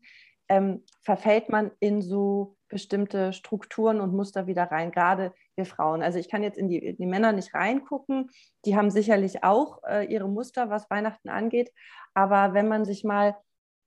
[0.50, 6.02] ähm, verfällt man in so bestimmte Strukturen und Muster wieder rein, gerade wir Frauen.
[6.02, 8.30] Also ich kann jetzt in die, in die Männer nicht reingucken,
[8.64, 11.72] die haben sicherlich auch äh, ihre Muster, was Weihnachten angeht,
[12.14, 13.36] aber wenn man sich mal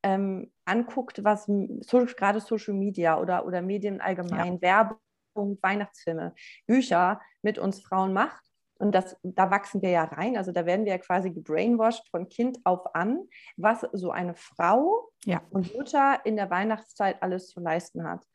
[0.04, 6.34] ähm, anguckt, was so, gerade Social Media oder, oder Medien allgemein, Werbung, Weihnachtsfilme,
[6.66, 10.86] Bücher mit uns Frauen macht, und das, da wachsen wir ja rein, also da werden
[10.86, 15.42] wir ja quasi gebrainwashed von Kind auf an, was so eine Frau Ja.
[15.52, 18.26] und Mutter in der Weihnachtszeit alles zu leisten hat.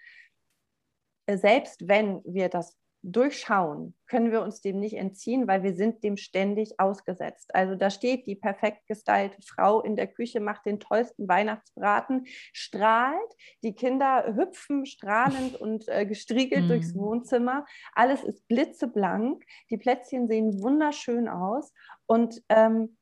[1.27, 2.77] Äh, Selbst wenn wir das
[3.13, 7.55] durchschauen, können wir uns dem nicht entziehen, weil wir sind dem ständig ausgesetzt.
[7.55, 13.35] Also da steht die perfekt gestylte Frau in der Küche, macht den tollsten Weihnachtsbraten, strahlt,
[13.63, 16.69] die Kinder hüpfen strahlend und äh, gestriegelt Mhm.
[16.69, 17.65] durchs Wohnzimmer.
[17.95, 21.73] Alles ist blitzeblank, die Plätzchen sehen wunderschön aus
[22.07, 22.98] und ähm,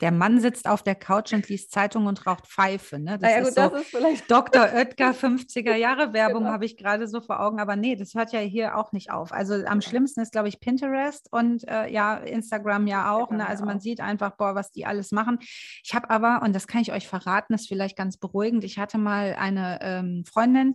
[0.00, 2.98] Der Mann sitzt auf der Couch und liest Zeitung und raucht Pfeife.
[2.98, 3.18] Ne?
[3.18, 4.62] Das naja, ist gut, so, das ist vielleicht Dr.
[4.62, 6.52] Oetker 50er Jahre Werbung Genau.
[6.52, 9.32] habe ich gerade so vor Augen, aber nee, das hört ja hier auch nicht auf.
[9.32, 13.30] Also am schlimmsten ist, glaube ich, Pinterest und äh, ja, Instagram ja auch.
[13.30, 13.42] Instagram Ne?
[13.44, 13.82] ja Also man auch.
[13.82, 15.38] sieht einfach, boah, was die alles machen.
[15.82, 18.98] Ich habe aber, und das kann ich euch verraten, ist vielleicht ganz beruhigend, ich hatte
[18.98, 20.74] mal eine ähm, Freundin,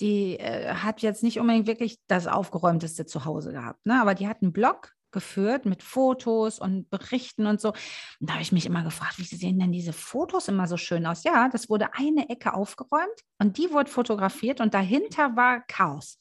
[0.00, 4.00] die äh, hat jetzt nicht unbedingt wirklich das Aufgeräumteste zu Hause gehabt, ne?
[4.00, 7.68] aber die hat einen Blog geführt mit Fotos und Berichten und so.
[7.70, 11.06] Und da habe ich mich immer gefragt, wie sehen denn diese Fotos immer so schön
[11.06, 11.24] aus?
[11.24, 16.18] Ja, das wurde eine Ecke aufgeräumt und die wurde fotografiert und dahinter war Chaos.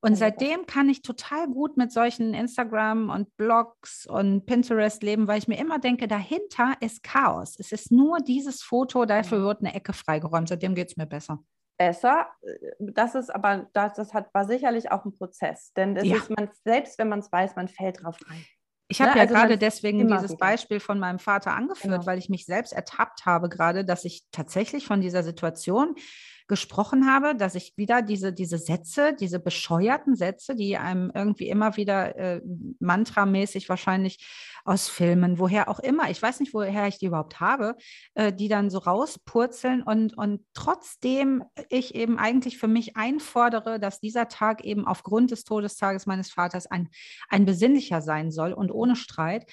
[0.00, 0.16] Und Ja.
[0.16, 5.48] seitdem kann ich total gut mit solchen Instagram und Blogs und Pinterest leben, weil ich
[5.48, 7.56] mir immer denke, dahinter ist Chaos.
[7.58, 10.48] Es ist nur dieses Foto, dafür wird eine Ecke freigeräumt.
[10.48, 11.42] Seitdem geht es mir besser.
[11.76, 12.28] Besser.
[12.78, 15.72] Das ist aber, das, das hat, war sicherlich auch ein Prozess.
[15.74, 16.16] Denn es Ja.
[16.16, 18.44] ist man, selbst wenn man es weiß, man fällt drauf rein.
[18.88, 20.36] Ich habe Ne, ja also gerade deswegen dieses.
[20.36, 22.06] Beispiel von meinem Vater angeführt, Genau.
[22.06, 25.96] weil ich mich selbst ertappt habe gerade, dass ich tatsächlich von dieser Situation
[26.48, 31.76] gesprochen habe, dass ich wieder diese, diese Sätze, diese bescheuerten Sätze, die einem irgendwie immer
[31.76, 32.40] wieder äh,
[32.78, 34.24] mantramäßig wahrscheinlich
[34.64, 37.76] aus Filmen, woher auch immer, ich weiß nicht, woher ich die überhaupt habe,
[38.14, 44.00] äh, die dann so rauspurzeln und, und trotzdem ich eben eigentlich für mich einfordere, dass
[44.00, 46.88] dieser Tag eben aufgrund des Todestages meines Vaters ein,
[47.28, 49.46] ein besinnlicher sein soll und ohne Streit,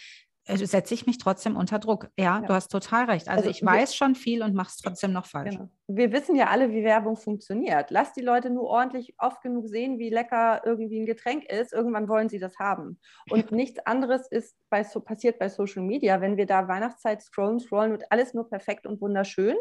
[0.45, 2.10] setze ich mich trotzdem unter Druck.
[2.17, 2.41] Ja, Ja.
[2.41, 3.27] du hast total recht.
[3.29, 5.56] Also, Also ich weiß schon viel und mache es trotzdem noch falsch.
[5.56, 5.69] Genau.
[5.88, 7.91] Wir wissen ja alle, wie Werbung funktioniert.
[7.91, 11.71] Lass die Leute nur ordentlich oft genug sehen, wie lecker irgendwie ein Getränk ist.
[11.73, 12.99] Irgendwann wollen sie das haben.
[13.29, 16.19] Und nichts anderes ist bei, so, passiert bei Social Media.
[16.19, 19.56] Wenn wir da Weihnachtszeit scrollen, scrollen und alles nur perfekt und wunderschön,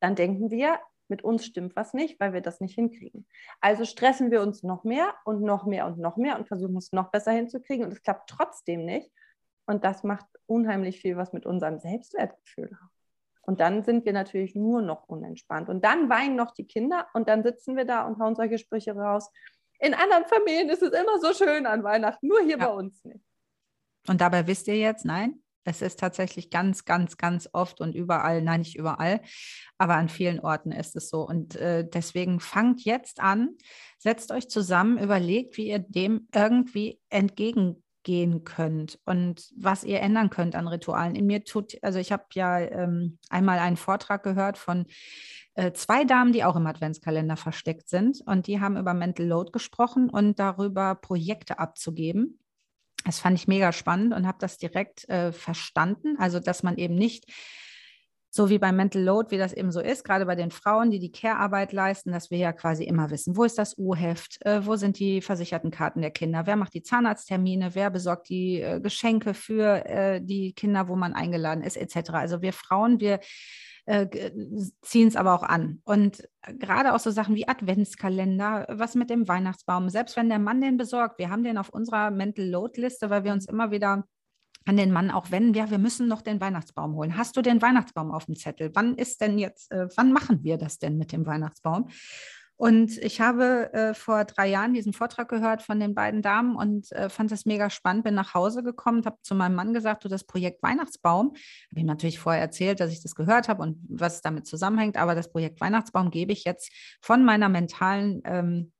[0.00, 0.78] dann denken wir,
[1.08, 3.26] mit uns stimmt was nicht, weil wir das nicht hinkriegen.
[3.60, 6.92] Also stressen wir uns noch mehr und noch mehr und noch mehr und versuchen es
[6.92, 9.10] noch besser hinzukriegen und es klappt trotzdem nicht.
[9.66, 12.76] Und das macht unheimlich viel was mit unserem Selbstwertgefühl.
[13.42, 15.68] Und dann sind wir natürlich nur noch unentspannt.
[15.68, 18.94] Und dann weinen noch die Kinder und dann sitzen wir da und hauen solche Sprüche
[18.96, 19.30] raus.
[19.78, 22.66] In anderen Familien ist es immer so schön an Weihnachten, nur hier Ja.
[22.68, 23.24] bei uns nicht.
[24.08, 28.40] Und dabei wisst ihr jetzt, nein, Es ist tatsächlich ganz, ganz, ganz oft und überall,
[28.40, 29.20] nein, nicht überall,
[29.78, 31.26] aber an vielen Orten ist es so.
[31.26, 33.56] Und äh, deswegen fangt jetzt an,
[33.98, 37.00] setzt euch zusammen, überlegt, wie ihr dem irgendwie
[38.06, 41.14] entgegengehen könnt und was ihr ändern könnt an Ritualen.
[41.14, 44.86] In mir tut, also ich habe ja ähm, einmal einen Vortrag gehört von
[45.54, 49.50] äh, zwei Damen, die auch im Adventskalender versteckt sind und die haben über Mental Load
[49.52, 52.38] gesprochen und darüber Projekte abzugeben.
[53.04, 56.16] Das fand ich mega spannend und habe das direkt äh, verstanden.
[56.18, 57.26] Also, dass man eben nicht
[58.36, 60.98] so wie beim Mental Load, wie das eben so ist, gerade bei den Frauen, die
[60.98, 64.76] die Care-Arbeit leisten, dass wir ja quasi immer wissen, wo ist das U-Heft, äh, wo
[64.76, 69.34] sind die versicherten Karten der Kinder, wer macht die Zahnarzttermine, wer besorgt die äh, Geschenke
[69.34, 72.10] für äh, die Kinder, wo man eingeladen ist, etc.
[72.10, 73.20] Also wir Frauen, wir
[73.86, 74.06] äh,
[74.82, 75.80] ziehen es aber auch an.
[75.84, 80.60] Und gerade auch so Sachen wie Adventskalender, was mit dem Weihnachtsbaum, selbst wenn der Mann
[80.60, 84.04] den besorgt, wir haben den auf unserer Mental Load Liste, weil wir uns immer wieder
[84.66, 87.16] an den Mann auch wenden, ja, wir müssen noch den Weihnachtsbaum holen.
[87.16, 88.70] Hast du den Weihnachtsbaum auf dem Zettel?
[88.74, 91.88] Wann ist denn jetzt, äh, wann machen wir das denn mit dem Weihnachtsbaum?
[92.58, 96.90] Und ich habe äh, vor drei Jahren diesen Vortrag gehört von den beiden Damen und
[96.92, 98.04] äh, fand das mega spannend.
[98.04, 101.34] Bin nach Hause gekommen, habe zu meinem Mann gesagt, du das Projekt Weihnachtsbaum.
[101.70, 104.96] Habe ihm natürlich vorher erzählt, dass ich das gehört habe und was damit zusammenhängt.
[104.96, 108.75] Aber das Projekt Weihnachtsbaum gebe ich jetzt von meiner mentalen ähm, äh,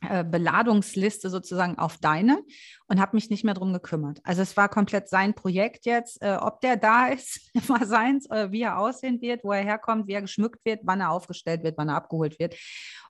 [0.00, 2.42] Beladungsliste sozusagen auf deine
[2.86, 4.20] und habe mich nicht mehr drum gekümmert.
[4.24, 8.52] Also es war komplett sein Projekt jetzt, äh, ob der da ist, war seins, äh,
[8.52, 11.78] wie er aussehen wird, wo er herkommt, wie er geschmückt wird, wann er aufgestellt wird,
[11.78, 12.56] wann er abgeholt wird.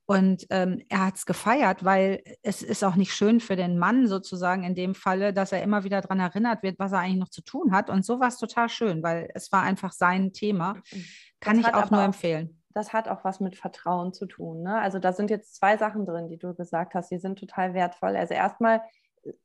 [0.06, 4.06] Und ähm, er hat es gefeiert, weil es ist auch nicht schön für den Mann
[4.06, 7.28] sozusagen in dem Falle, dass er immer wieder daran erinnert wird, was er eigentlich noch
[7.28, 7.90] zu tun hat.
[7.90, 10.74] Und so war es total schön, weil es war einfach sein Thema.
[10.74, 11.04] Mhm.
[11.40, 12.62] Kann das ich auch nur empfehlen.
[12.76, 14.62] Das hat auch was mit Vertrauen zu tun.
[14.62, 14.78] Ne?
[14.78, 18.14] Also da sind jetzt zwei Sachen drin, die du gesagt hast, die sind total wertvoll.
[18.14, 18.82] Also erstmal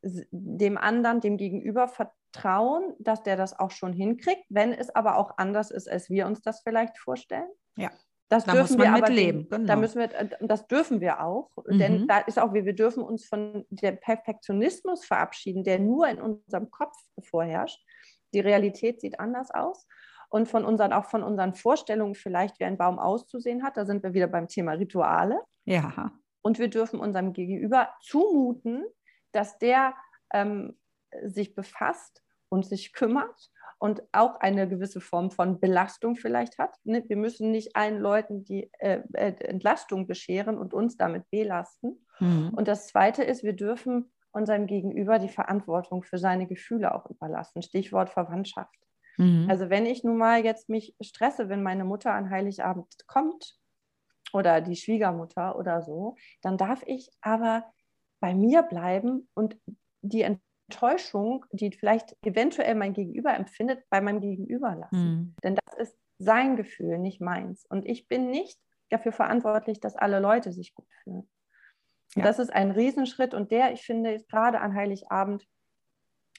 [0.02, 5.38] dem anderen, dem Gegenüber vertrauen, dass der das auch schon hinkriegt, wenn es aber auch
[5.38, 7.48] anders ist, als wir uns das vielleicht vorstellen.
[7.78, 7.90] Ja.
[8.28, 9.48] Das da dürfen wir aber leben.
[9.50, 9.66] Genau.
[9.66, 10.10] Da müssen wir,
[10.42, 11.80] das dürfen wir auch, mhm.
[11.80, 16.70] denn da ist auch, wir dürfen uns von dem Perfektionismus verabschieden, der nur in unserem
[16.70, 17.82] Kopf vorherrscht.
[18.34, 19.88] Die Realität sieht anders aus
[20.32, 23.76] und von unseren, auch von unseren Vorstellungen vielleicht, wie ein Baum auszusehen hat.
[23.76, 25.42] Da sind wir wieder beim Thema Rituale.
[25.66, 26.12] Ja.
[26.42, 28.86] Und wir dürfen unserem Gegenüber zumuten,
[29.34, 29.94] dass der
[30.34, 30.80] ähm,
[31.24, 36.78] sich befasst und sich kümmert und auch eine gewisse Form von Belastung vielleicht hat.
[36.86, 37.04] Ne?
[37.08, 42.06] Wir müssen nicht allen Leuten die äh, äh, Entlastung bescheren und uns damit belasten.
[42.20, 42.52] Mhm.
[42.56, 47.62] Und das Zweite ist, wir dürfen unserem Gegenüber die Verantwortung für seine Gefühle auch überlassen.
[47.62, 48.74] Stichwort Verwandtschaft.
[49.18, 49.48] Mhm.
[49.50, 53.58] Also wenn ich nun mal jetzt mich stresse, wenn meine Mutter an Heiligabend kommt
[54.34, 57.66] oder die Schwiegermutter oder so, dann darf ich aber
[58.20, 59.58] bei mir bleiben und
[60.02, 60.24] die
[60.72, 65.10] Enttäuschung, die vielleicht eventuell mein Gegenüber empfindet, bei meinem Gegenüber lassen.
[65.10, 65.36] Mhm.
[65.44, 67.66] Denn das ist sein Gefühl, nicht meins.
[67.66, 71.30] Und ich bin nicht dafür verantwortlich, dass alle Leute sich gut fühlen.
[72.16, 72.24] Ja.
[72.24, 75.48] Das ist ein Riesenschritt und der, ich finde, gerade an Heiligabend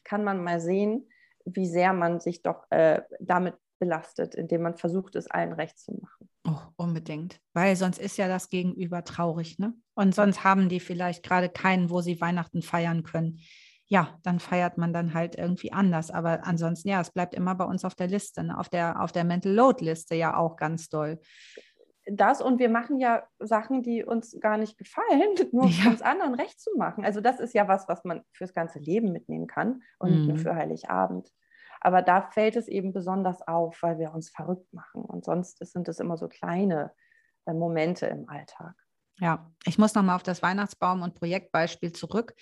[0.04, 1.08] kann man mal sehen,
[1.44, 5.92] wie sehr man sich doch äh, damit belastet, indem man versucht, es allen recht zu
[5.92, 6.28] machen.
[6.46, 7.40] Oh, unbedingt.
[7.52, 9.74] Weil sonst ist ja das Gegenüber traurig, ne?
[9.94, 13.40] Und sonst haben die vielleicht gerade keinen, wo sie Weihnachten feiern können
[13.92, 16.10] ja, dann feiert man dann halt irgendwie anders.
[16.10, 18.58] Aber ansonsten, ja, es bleibt immer bei uns auf der Liste, ne?
[18.58, 21.20] auf, der, auf der Mental Load Liste ja auch ganz doll.
[22.14, 25.90] Das und wir machen ja Sachen, die uns gar nicht gefallen, nur ja.
[25.90, 27.04] uns anderen recht zu machen.
[27.04, 30.16] Also das ist ja was, was man fürs ganze Leben mitnehmen kann und mhm.
[30.16, 30.40] nicht nur mhm.
[30.40, 31.32] für Heiligabend.
[31.80, 35.02] Aber da fällt es eben besonders auf, weil wir uns verrückt machen.
[35.02, 36.92] Und sonst sind es immer so kleine
[37.46, 38.74] äh, Momente im Alltag.
[39.18, 42.34] Ja, ich muss nochmal auf das Weihnachtsbaum- und Projektbeispiel zurück,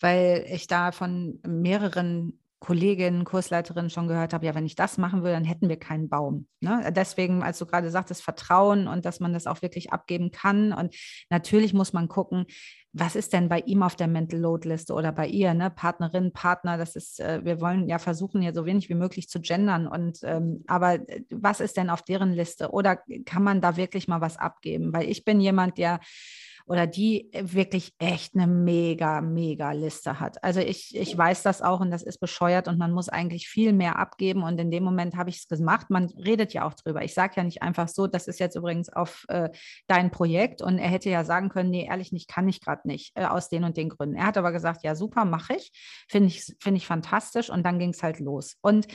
[0.00, 5.22] weil ich da von mehreren Kolleginnen, Kursleiterinnen schon gehört habe, ja, wenn ich das machen
[5.22, 6.46] würde, dann hätten wir keinen Baum.
[6.60, 6.92] Ne?
[6.96, 10.72] Deswegen, als du gerade sagtest, Vertrauen und dass man das auch wirklich abgeben kann.
[10.72, 10.94] Und
[11.28, 12.46] natürlich muss man gucken,
[12.94, 15.68] was ist denn bei ihm auf der Mental Load Liste oder bei ihr, ne?
[15.68, 19.40] Partnerin, Partner, das ist, äh, wir wollen ja versuchen, hier so wenig wie möglich zu
[19.40, 19.88] gendern.
[19.88, 22.70] Und ähm, aber äh, was ist denn auf deren Liste?
[22.70, 24.92] Oder kann man da wirklich mal was abgeben?
[24.92, 25.98] Weil ich bin jemand, der
[26.66, 30.42] oder die äh, wirklich echt eine mega, mega Liste hat.
[30.42, 33.72] Also ich, ich weiß das auch und das ist bescheuert und man muss eigentlich viel
[33.72, 35.90] mehr abgeben und in dem Moment habe ich es gemacht.
[35.90, 37.02] Man redet ja auch drüber.
[37.02, 39.50] Ich sage ja nicht einfach so, das ist jetzt übrigens auf äh,
[39.86, 43.12] dein Projekt und er hätte ja sagen können, nee, ehrlich nicht, kann ich gerade nicht,
[43.14, 44.16] äh, aus den und den Gründen.
[44.16, 45.70] Er hat aber gesagt, ja, super, mache ich.
[46.08, 48.56] Finde ich, find ich fantastisch und dann ging es halt los.
[48.62, 48.86] Und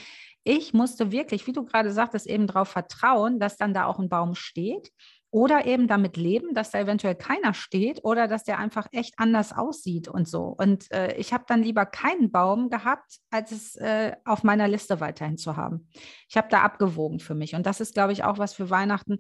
[0.44, 4.10] ich musste wirklich, wie du gerade sagtest, eben darauf vertrauen, dass dann da auch ein
[4.10, 4.92] Baum steht
[5.32, 9.56] oder eben damit leben, dass da eventuell keiner steht oder dass der einfach echt anders
[9.56, 10.56] aussieht und so.
[10.58, 15.00] Und äh, ich habe dann lieber keinen Baum gehabt, als es äh, auf meiner Liste
[15.00, 15.88] weiterhin zu haben.
[16.28, 17.54] Ich habe da abgewogen für mich.
[17.54, 19.18] Und das ist, glaube ich, auch was für Weihnachten.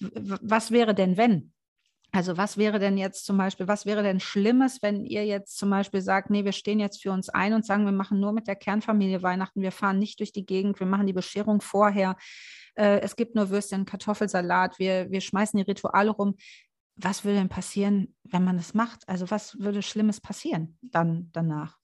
[0.00, 1.52] Was wäre denn, wenn?
[2.14, 5.70] Also was wäre denn jetzt zum Beispiel, was wäre denn Schlimmes, wenn ihr jetzt zum
[5.70, 8.46] Beispiel sagt, nee, wir stehen jetzt für uns ein und sagen, wir machen nur mit
[8.46, 12.16] der Kernfamilie Weihnachten, wir fahren nicht durch die Gegend, wir machen die Bescherung vorher,
[12.74, 16.36] äh, es gibt nur Würstchen, Kartoffelsalat, wir, wir schmeißen die Rituale rum.
[16.96, 19.08] Was würde denn passieren, wenn man das macht?
[19.08, 21.78] Also was würde Schlimmes passieren dann danach?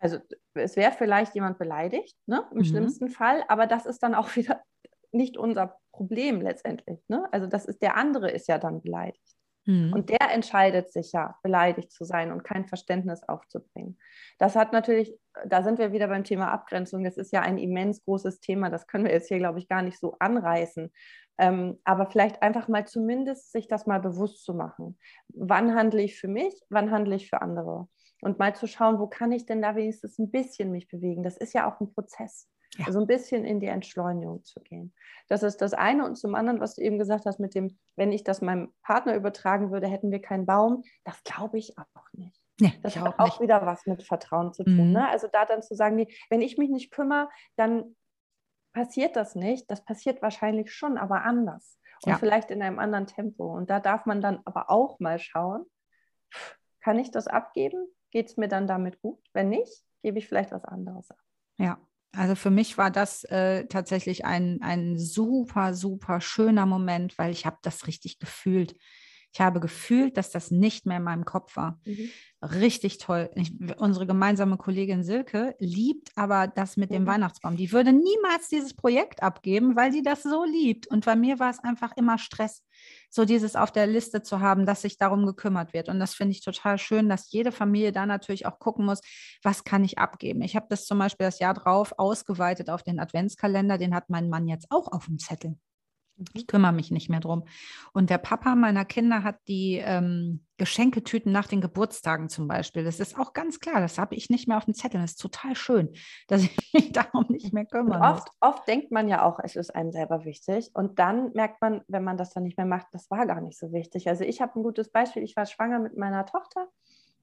[0.00, 0.18] Also
[0.54, 2.64] es wäre vielleicht jemand beleidigt, ne, im mhm.
[2.64, 4.62] schlimmsten Fall, aber das ist dann auch wieder
[5.10, 7.00] nicht unser Problem letztendlich.
[7.08, 7.26] Ne?
[7.32, 9.36] Also das ist der andere ist ja dann beleidigt.
[9.68, 9.92] Mhm.
[9.92, 13.98] Und der entscheidet sich ja, beleidigt zu sein und kein Verständnis aufzubringen.
[14.38, 15.14] Das hat natürlich,
[15.44, 17.04] da sind wir wieder beim Thema Abgrenzung.
[17.04, 18.70] Das ist ja ein immens großes Thema.
[18.70, 20.90] Das können wir jetzt hier, glaube ich, gar nicht so anreißen.
[21.36, 24.98] Ähm, aber vielleicht einfach mal zumindest sich das mal bewusst zu machen.
[25.28, 26.54] Wann handle ich für mich?
[26.70, 27.88] Wann handle ich für andere?
[28.22, 31.22] Und mal zu schauen, wo kann ich denn da wenigstens ein bisschen mich bewegen?
[31.22, 32.48] Das ist ja auch ein Prozess.
[32.76, 32.86] Ja.
[32.86, 34.92] Also ein bisschen in die Entschleunigung zu gehen.
[35.28, 36.04] Das ist das eine.
[36.04, 39.14] Und zum anderen, was du eben gesagt hast, mit dem, wenn ich das meinem Partner
[39.14, 40.82] übertragen würde, hätten wir keinen Baum.
[41.04, 42.40] Das glaube ich auch nicht.
[42.60, 44.88] Nee, das hat auch, auch wieder was mit Vertrauen zu tun.
[44.88, 44.92] Mhm.
[44.92, 45.08] Ne?
[45.08, 47.96] Also da dann zu sagen, nee, wenn ich mich nicht kümmere, dann
[48.72, 49.70] passiert das nicht.
[49.70, 51.78] Das passiert wahrscheinlich schon, aber anders.
[52.04, 52.18] Und ja.
[52.18, 53.52] vielleicht in einem anderen Tempo.
[53.54, 55.64] Und da darf man dann aber auch mal schauen,
[56.80, 57.86] kann ich das abgeben?
[58.10, 59.20] Geht es mir dann damit gut?
[59.32, 61.18] Wenn nicht, gebe ich vielleicht was anderes ab.
[61.58, 61.78] Ja,
[62.12, 67.46] also für mich war das äh, tatsächlich ein, ein super, super schöner Moment, weil ich
[67.46, 68.74] habe das richtig gefühlt.
[69.32, 71.78] Ich habe gefühlt, dass das nicht mehr in meinem Kopf war.
[71.84, 72.10] Mhm.
[72.40, 73.30] Richtig toll.
[73.34, 77.08] Ich, unsere gemeinsame Kollegin Silke liebt aber das mit dem mhm.
[77.08, 77.56] Weihnachtsbaum.
[77.56, 80.86] Die würde niemals dieses Projekt abgeben, weil sie das so liebt.
[80.86, 82.64] Und bei mir war es einfach immer Stress,
[83.10, 85.88] so dieses auf der Liste zu haben, dass sich darum gekümmert wird.
[85.88, 89.00] Und das finde ich total schön, dass jede Familie da natürlich auch gucken muss,
[89.42, 90.40] was kann ich abgeben.
[90.42, 93.78] Ich habe das zum Beispiel das Jahr drauf ausgeweitet auf den Adventskalender.
[93.78, 95.58] Den hat mein Mann jetzt auch auf dem Zettel.
[96.34, 97.44] Ich kümmere mich nicht mehr drum.
[97.92, 102.84] Und der Papa meiner Kinder hat die ähm, Geschenketüten nach den Geburtstagen zum Beispiel.
[102.84, 105.00] Das ist auch ganz klar, das habe ich nicht mehr auf dem Zettel.
[105.00, 105.92] Das ist total schön,
[106.28, 108.00] dass ich mich darum nicht mehr kümmere.
[108.00, 110.70] Oft, oft denkt man ja auch, es ist einem selber wichtig.
[110.74, 113.58] Und dann merkt man, wenn man das dann nicht mehr macht, das war gar nicht
[113.58, 114.08] so wichtig.
[114.08, 115.22] Also ich habe ein gutes Beispiel.
[115.22, 116.68] Ich war schwanger mit meiner Tochter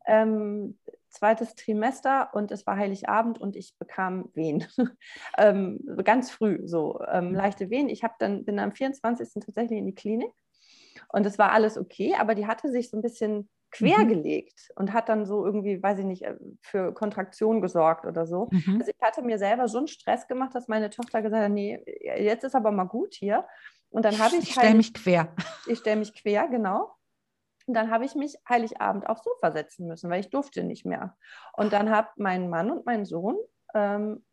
[0.05, 0.77] ähm,
[1.15, 4.65] zweites Trimester und es war Heiligabend und ich bekam Wehen.
[5.37, 7.35] ähm, ganz früh so ähm, mhm.
[7.35, 7.89] leichte Wehen.
[7.89, 9.43] Ich dann, bin am 24.
[9.43, 10.31] tatsächlich in die Klinik
[11.09, 14.81] und es war alles okay, aber die hatte sich so ein bisschen quergelegt mhm.
[14.81, 18.47] und hat dann so irgendwie, weiß ich nicht, äh, für Kontraktion gesorgt oder so.
[18.51, 18.77] Mhm.
[18.79, 21.79] Also ich hatte mir selber so einen Stress gemacht, dass meine Tochter gesagt hat, nee,
[22.17, 23.45] jetzt ist aber mal gut hier.
[23.89, 24.43] Und dann habe ich.
[24.43, 25.33] Ich stelle halt, mich quer.
[25.67, 26.94] Ich stelle mich quer, genau.
[27.67, 31.17] Und dann habe ich mich Heiligabend aufs Sofa setzen müssen, weil ich durfte nicht mehr.
[31.53, 33.37] Und dann haben mein Mann und mein Sohn
[33.73, 34.23] ähm,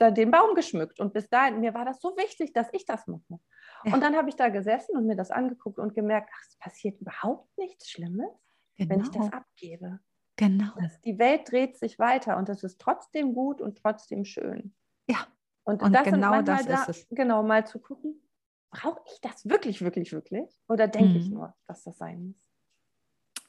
[0.00, 1.00] den Baum geschmückt.
[1.00, 3.40] Und bis dahin, mir war das so wichtig, dass ich das mache.
[3.84, 7.00] Und dann habe ich da gesessen und mir das angeguckt und gemerkt, ach, es passiert
[7.00, 8.30] überhaupt nichts Schlimmes,
[8.76, 8.90] genau.
[8.90, 9.36] wenn ich das genau.
[9.36, 10.00] abgebe.
[10.36, 10.72] Genau.
[10.80, 14.74] Das, die Welt dreht sich weiter und es ist trotzdem gut und trotzdem schön.
[15.08, 15.26] Ja.
[15.64, 17.06] Und, und das genau das da, ist es.
[17.10, 18.22] Genau, mal zu gucken,
[18.70, 20.60] brauche ich das wirklich, wirklich, wirklich?
[20.68, 21.16] Oder denke mhm.
[21.16, 22.36] ich nur, dass das sein muss?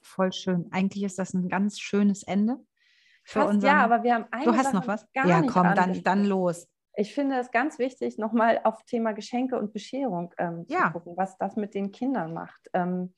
[0.01, 0.67] Voll schön.
[0.71, 2.57] Eigentlich ist das ein ganz schönes Ende.
[3.23, 3.69] Für Fast, unseren...
[3.69, 5.05] Ja, aber wir haben eine Du hast Sache noch was?
[5.13, 6.67] ja, komm, dann, dann los.
[6.95, 10.89] Ich finde es ganz wichtig, nochmal auf Thema Geschenke und Bescherung ähm, zu ja.
[10.89, 12.69] gucken, was das mit den Kindern macht.
[12.73, 13.13] Ähm,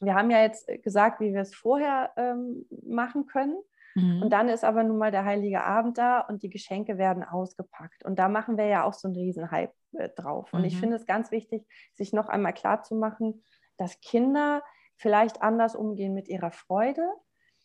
[0.00, 3.56] wir haben ja jetzt gesagt, wie wir es vorher ähm, machen können.
[3.96, 4.22] Mhm.
[4.22, 8.04] Und dann ist aber nun mal der Heilige Abend da und die Geschenke werden ausgepackt.
[8.04, 10.52] Und da machen wir ja auch so einen Riesenhype äh, drauf.
[10.52, 10.66] Und mhm.
[10.66, 13.42] ich finde es ganz wichtig, sich noch einmal klar zu machen,
[13.78, 14.62] dass Kinder
[14.96, 17.02] vielleicht anders umgehen mit ihrer Freude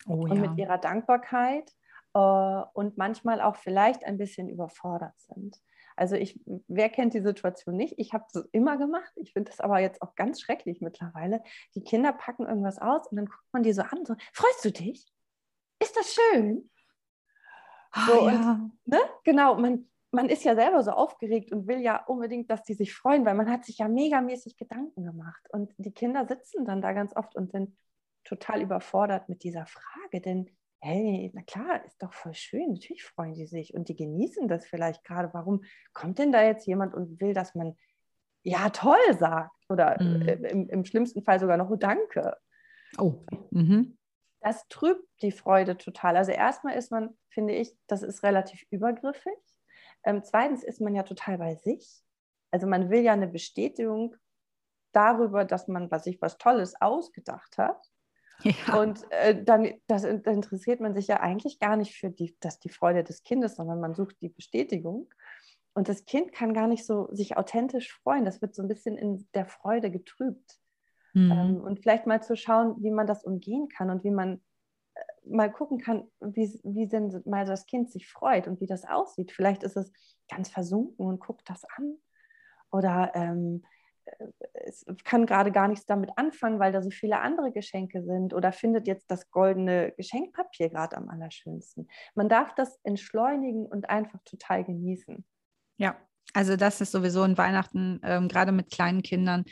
[0.08, 0.42] oh, und ja.
[0.42, 1.70] mit ihrer Dankbarkeit
[2.14, 2.20] äh,
[2.74, 5.58] und manchmal auch vielleicht ein bisschen überfordert sind.
[5.98, 7.96] Also ich, wer kennt die Situation nicht?
[7.98, 9.12] Ich habe es immer gemacht.
[9.18, 11.44] Ich finde das aber jetzt auch ganz schrecklich mittlerweile.
[11.76, 14.72] Die Kinder packen irgendwas aus und dann guckt man die so an, so, freust du
[14.72, 15.06] dich?
[15.82, 16.70] Ist das schön?
[17.92, 18.52] Ah, so, ja.
[18.52, 19.00] und, ne?
[19.24, 22.94] Genau, man, man ist ja selber so aufgeregt und will ja unbedingt, dass die sich
[22.94, 25.42] freuen, weil man hat sich ja megamäßig Gedanken gemacht.
[25.52, 27.76] Und die Kinder sitzen dann da ganz oft und sind
[28.24, 30.50] total überfordert mit dieser Frage, denn
[30.84, 34.66] hey, na klar, ist doch voll schön, natürlich freuen die sich und die genießen das
[34.66, 35.30] vielleicht gerade.
[35.34, 35.64] Warum
[35.94, 37.76] kommt denn da jetzt jemand und will, dass man
[38.44, 40.22] ja toll sagt oder mhm.
[40.22, 42.36] im, im, schlimmsten Fall sogar noch oh, Danke?
[42.98, 43.98] Oh, mhm
[44.42, 46.18] das trübt die Freude total.
[46.18, 49.38] Also erstmal ist man, finde ich, das ist relativ übergriffig.
[50.04, 52.04] Ähm, zweitens ist man ja total bei sich.
[52.52, 54.16] Also man will ja eine Bestätigung
[54.92, 57.82] darüber, dass man was sich was Tolles ausgedacht hat.
[58.44, 58.80] Ja.
[58.82, 62.60] Und äh, dann das, da interessiert man sich ja eigentlich gar nicht für die, das
[62.60, 65.08] die Freude des Kindes, sondern man sucht die Bestätigung.
[65.74, 68.26] Und das Kind kann gar nicht so sich authentisch freuen.
[68.26, 70.60] Das wird so ein bisschen in der Freude getrübt.
[71.14, 71.32] Mhm.
[71.32, 74.42] Ähm, und vielleicht mal zu schauen, wie man das umgehen kann und wie man
[74.96, 78.86] äh, mal gucken kann, wie, wie denn mal das Kind sich freut und wie das
[78.86, 79.32] aussieht.
[79.32, 79.92] Vielleicht ist es
[80.30, 81.98] ganz versunken und guckt das an.
[82.72, 83.64] Oder ähm,
[84.06, 88.34] äh, es kann gerade gar nichts damit anfangen, weil da so viele andere Geschenke sind
[88.34, 91.90] oder findet jetzt das goldene Geschenkpapier gerade am allerschönsten.
[92.16, 95.26] Man darf das entschleunigen und einfach total genießen.
[95.78, 95.98] Ja,
[96.34, 99.46] also das ist sowieso in Weihnachten, ähm, gerade mit kleinen Kindern,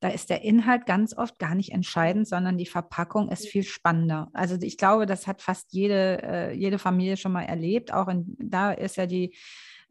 [0.00, 4.30] da ist der Inhalt ganz oft gar nicht entscheidend, sondern die Verpackung ist viel spannender.
[4.32, 7.92] Also ich glaube, das hat fast jede, äh, jede Familie schon mal erlebt.
[7.92, 9.36] Auch in, da ist ja die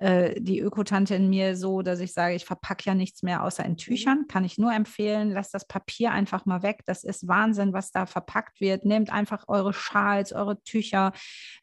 [0.01, 3.63] äh, die Ökotante in mir so, dass ich sage, ich verpacke ja nichts mehr außer
[3.63, 3.77] in mhm.
[3.77, 4.25] Tüchern.
[4.27, 6.81] Kann ich nur empfehlen, lasst das Papier einfach mal weg.
[6.85, 8.83] Das ist Wahnsinn, was da verpackt wird.
[8.83, 11.13] Nehmt einfach eure Schals, eure Tücher,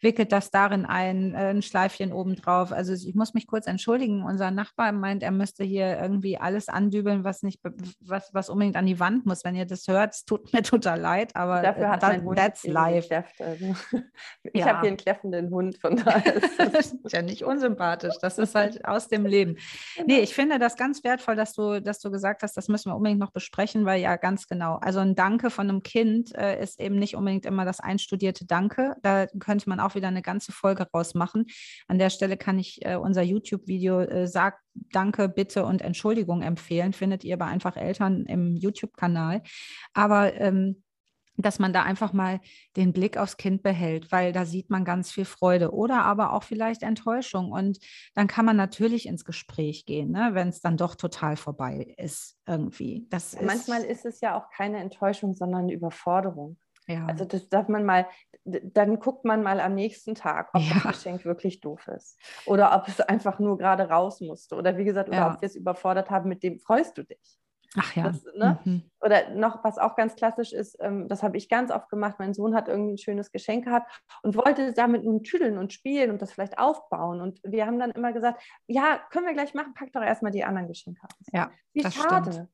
[0.01, 2.71] wickelt das darin ein, äh, ein Schleifchen obendrauf.
[2.71, 4.23] Also ich muss mich kurz entschuldigen.
[4.23, 7.61] Unser Nachbar meint, er müsste hier irgendwie alles andübeln, was nicht,
[8.01, 9.43] was, was unbedingt an die Wand muss.
[9.45, 13.25] Wenn ihr das hört, es tut mir total leid, aber dafür hat that, that's life.
[13.41, 13.75] Also.
[14.53, 14.67] Ich ja.
[14.67, 18.15] habe hier einen kläffenden Hund, von daher ist das ist ja nicht unsympathisch.
[18.21, 19.57] Das ist halt aus dem Leben.
[19.97, 20.07] Genau.
[20.09, 22.97] Nee, ich finde das ganz wertvoll, dass du, dass du gesagt hast, das müssen wir
[22.97, 24.77] unbedingt noch besprechen, weil ja ganz genau.
[24.77, 28.97] Also ein Danke von einem Kind äh, ist eben nicht unbedingt immer das einstudierte Danke.
[29.03, 31.47] Da könnte man auch wieder eine ganze Folge rausmachen.
[31.87, 34.59] An der Stelle kann ich äh, unser YouTube-Video äh, Sag
[34.93, 36.93] Danke, Bitte und Entschuldigung empfehlen.
[36.93, 39.43] Findet ihr bei einfach Eltern im YouTube-Kanal.
[39.93, 40.83] Aber ähm,
[41.39, 42.41] dass man da einfach mal
[42.77, 46.43] den Blick aufs Kind behält, weil da sieht man ganz viel Freude oder aber auch
[46.43, 47.53] vielleicht Enttäuschung.
[47.53, 47.79] Und
[48.15, 52.37] dann kann man natürlich ins Gespräch gehen, ne, wenn es dann doch total vorbei ist
[52.47, 53.07] irgendwie.
[53.11, 56.59] Das ja, manchmal ist es ja auch keine Enttäuschung, sondern eine Überforderung.
[56.89, 57.05] Ja.
[57.07, 58.07] Also das darf man mal,
[58.45, 60.75] dann guckt man mal am nächsten Tag, ob ja.
[60.75, 62.19] das Geschenk wirklich doof ist.
[62.47, 64.57] Oder ob es einfach nur gerade raus musste.
[64.57, 67.39] Oder wie gesagt, oder ob wir es überfordert haben, mit dem freust du dich.
[67.77, 68.05] Ach ja.
[68.05, 68.59] Das, ne?
[68.65, 68.91] mhm.
[69.01, 72.17] Oder noch, was auch ganz klassisch ist, ähm, das habe ich ganz oft gemacht.
[72.19, 73.91] Mein Sohn hat irgendwie ein schönes Geschenk gehabt
[74.23, 77.21] und wollte damit nun tüdeln und spielen und das vielleicht aufbauen.
[77.21, 80.45] Und wir haben dann immer gesagt: Ja, können wir gleich machen, pack doch erstmal die
[80.45, 81.27] anderen Geschenke aus.
[81.33, 82.33] Ja, Wie das schade.
[82.33, 82.39] Stimmt.
[82.39, 82.49] Ne,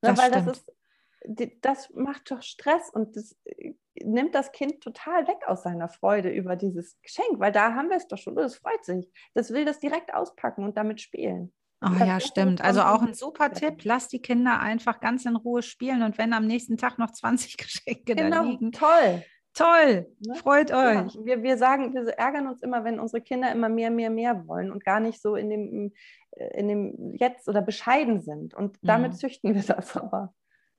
[0.00, 0.48] das weil stimmt.
[0.48, 5.62] das ist, das macht doch Stress und das äh, nimmt das Kind total weg aus
[5.62, 8.34] seiner Freude über dieses Geschenk, weil da haben wir es doch schon.
[8.34, 9.10] Das freut sich.
[9.34, 11.52] Das will das direkt auspacken und damit spielen.
[11.80, 12.60] Oh ja, stimmt.
[12.60, 13.84] Also auch ein super Tipp.
[13.84, 17.56] Lass die Kinder einfach ganz in Ruhe spielen und wenn am nächsten Tag noch 20
[17.58, 18.72] Geschenke genau, da liegen.
[18.72, 19.24] Toll.
[19.54, 20.34] Toll, ne?
[20.36, 21.14] freut euch.
[21.14, 24.46] Ja, wir, wir sagen, wir ärgern uns immer, wenn unsere Kinder immer mehr, mehr, mehr
[24.46, 25.92] wollen und gar nicht so in dem,
[26.32, 28.54] äh, in dem Jetzt oder bescheiden sind.
[28.54, 29.16] Und damit mhm.
[29.16, 30.32] züchten wir das aber.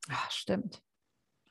[0.10, 0.82] Ach, stimmt.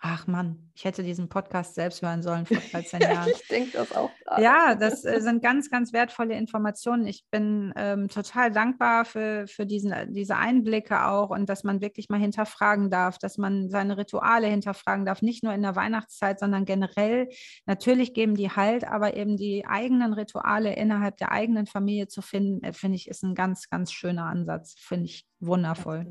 [0.00, 3.28] Ach Mann, ich hätte diesen Podcast selbst hören sollen vor 13 Jahren.
[3.28, 4.10] ich denke das auch.
[4.24, 4.42] Gerade.
[4.42, 7.04] Ja, das äh, sind ganz, ganz wertvolle Informationen.
[7.08, 12.08] Ich bin ähm, total dankbar für, für diesen, diese Einblicke auch und dass man wirklich
[12.10, 16.64] mal hinterfragen darf, dass man seine Rituale hinterfragen darf, nicht nur in der Weihnachtszeit, sondern
[16.64, 17.28] generell.
[17.66, 22.62] Natürlich geben die Halt, aber eben die eigenen Rituale innerhalb der eigenen Familie zu finden,
[22.62, 24.76] äh, finde ich, ist ein ganz, ganz schöner Ansatz.
[24.78, 26.06] Finde ich wundervoll.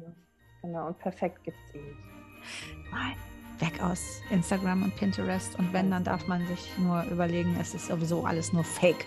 [0.61, 1.97] Genau, und perfekt gibt es ihn.
[2.91, 3.15] Nein
[3.59, 5.57] weg aus Instagram und Pinterest.
[5.57, 9.05] Und wenn, dann darf man sich nur überlegen, es ist sowieso alles nur Fake.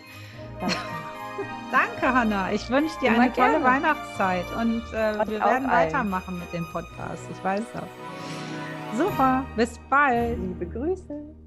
[1.70, 2.52] Danke, Hanna.
[2.52, 3.52] Ich wünsche dir Immer eine gerne.
[3.54, 5.70] tolle Weihnachtszeit und äh, wir werden ein.
[5.70, 7.22] weitermachen mit dem Podcast.
[7.30, 8.98] Ich weiß das.
[8.98, 9.44] Super.
[9.56, 10.38] Bis bald.
[10.38, 11.39] Liebe Grüße.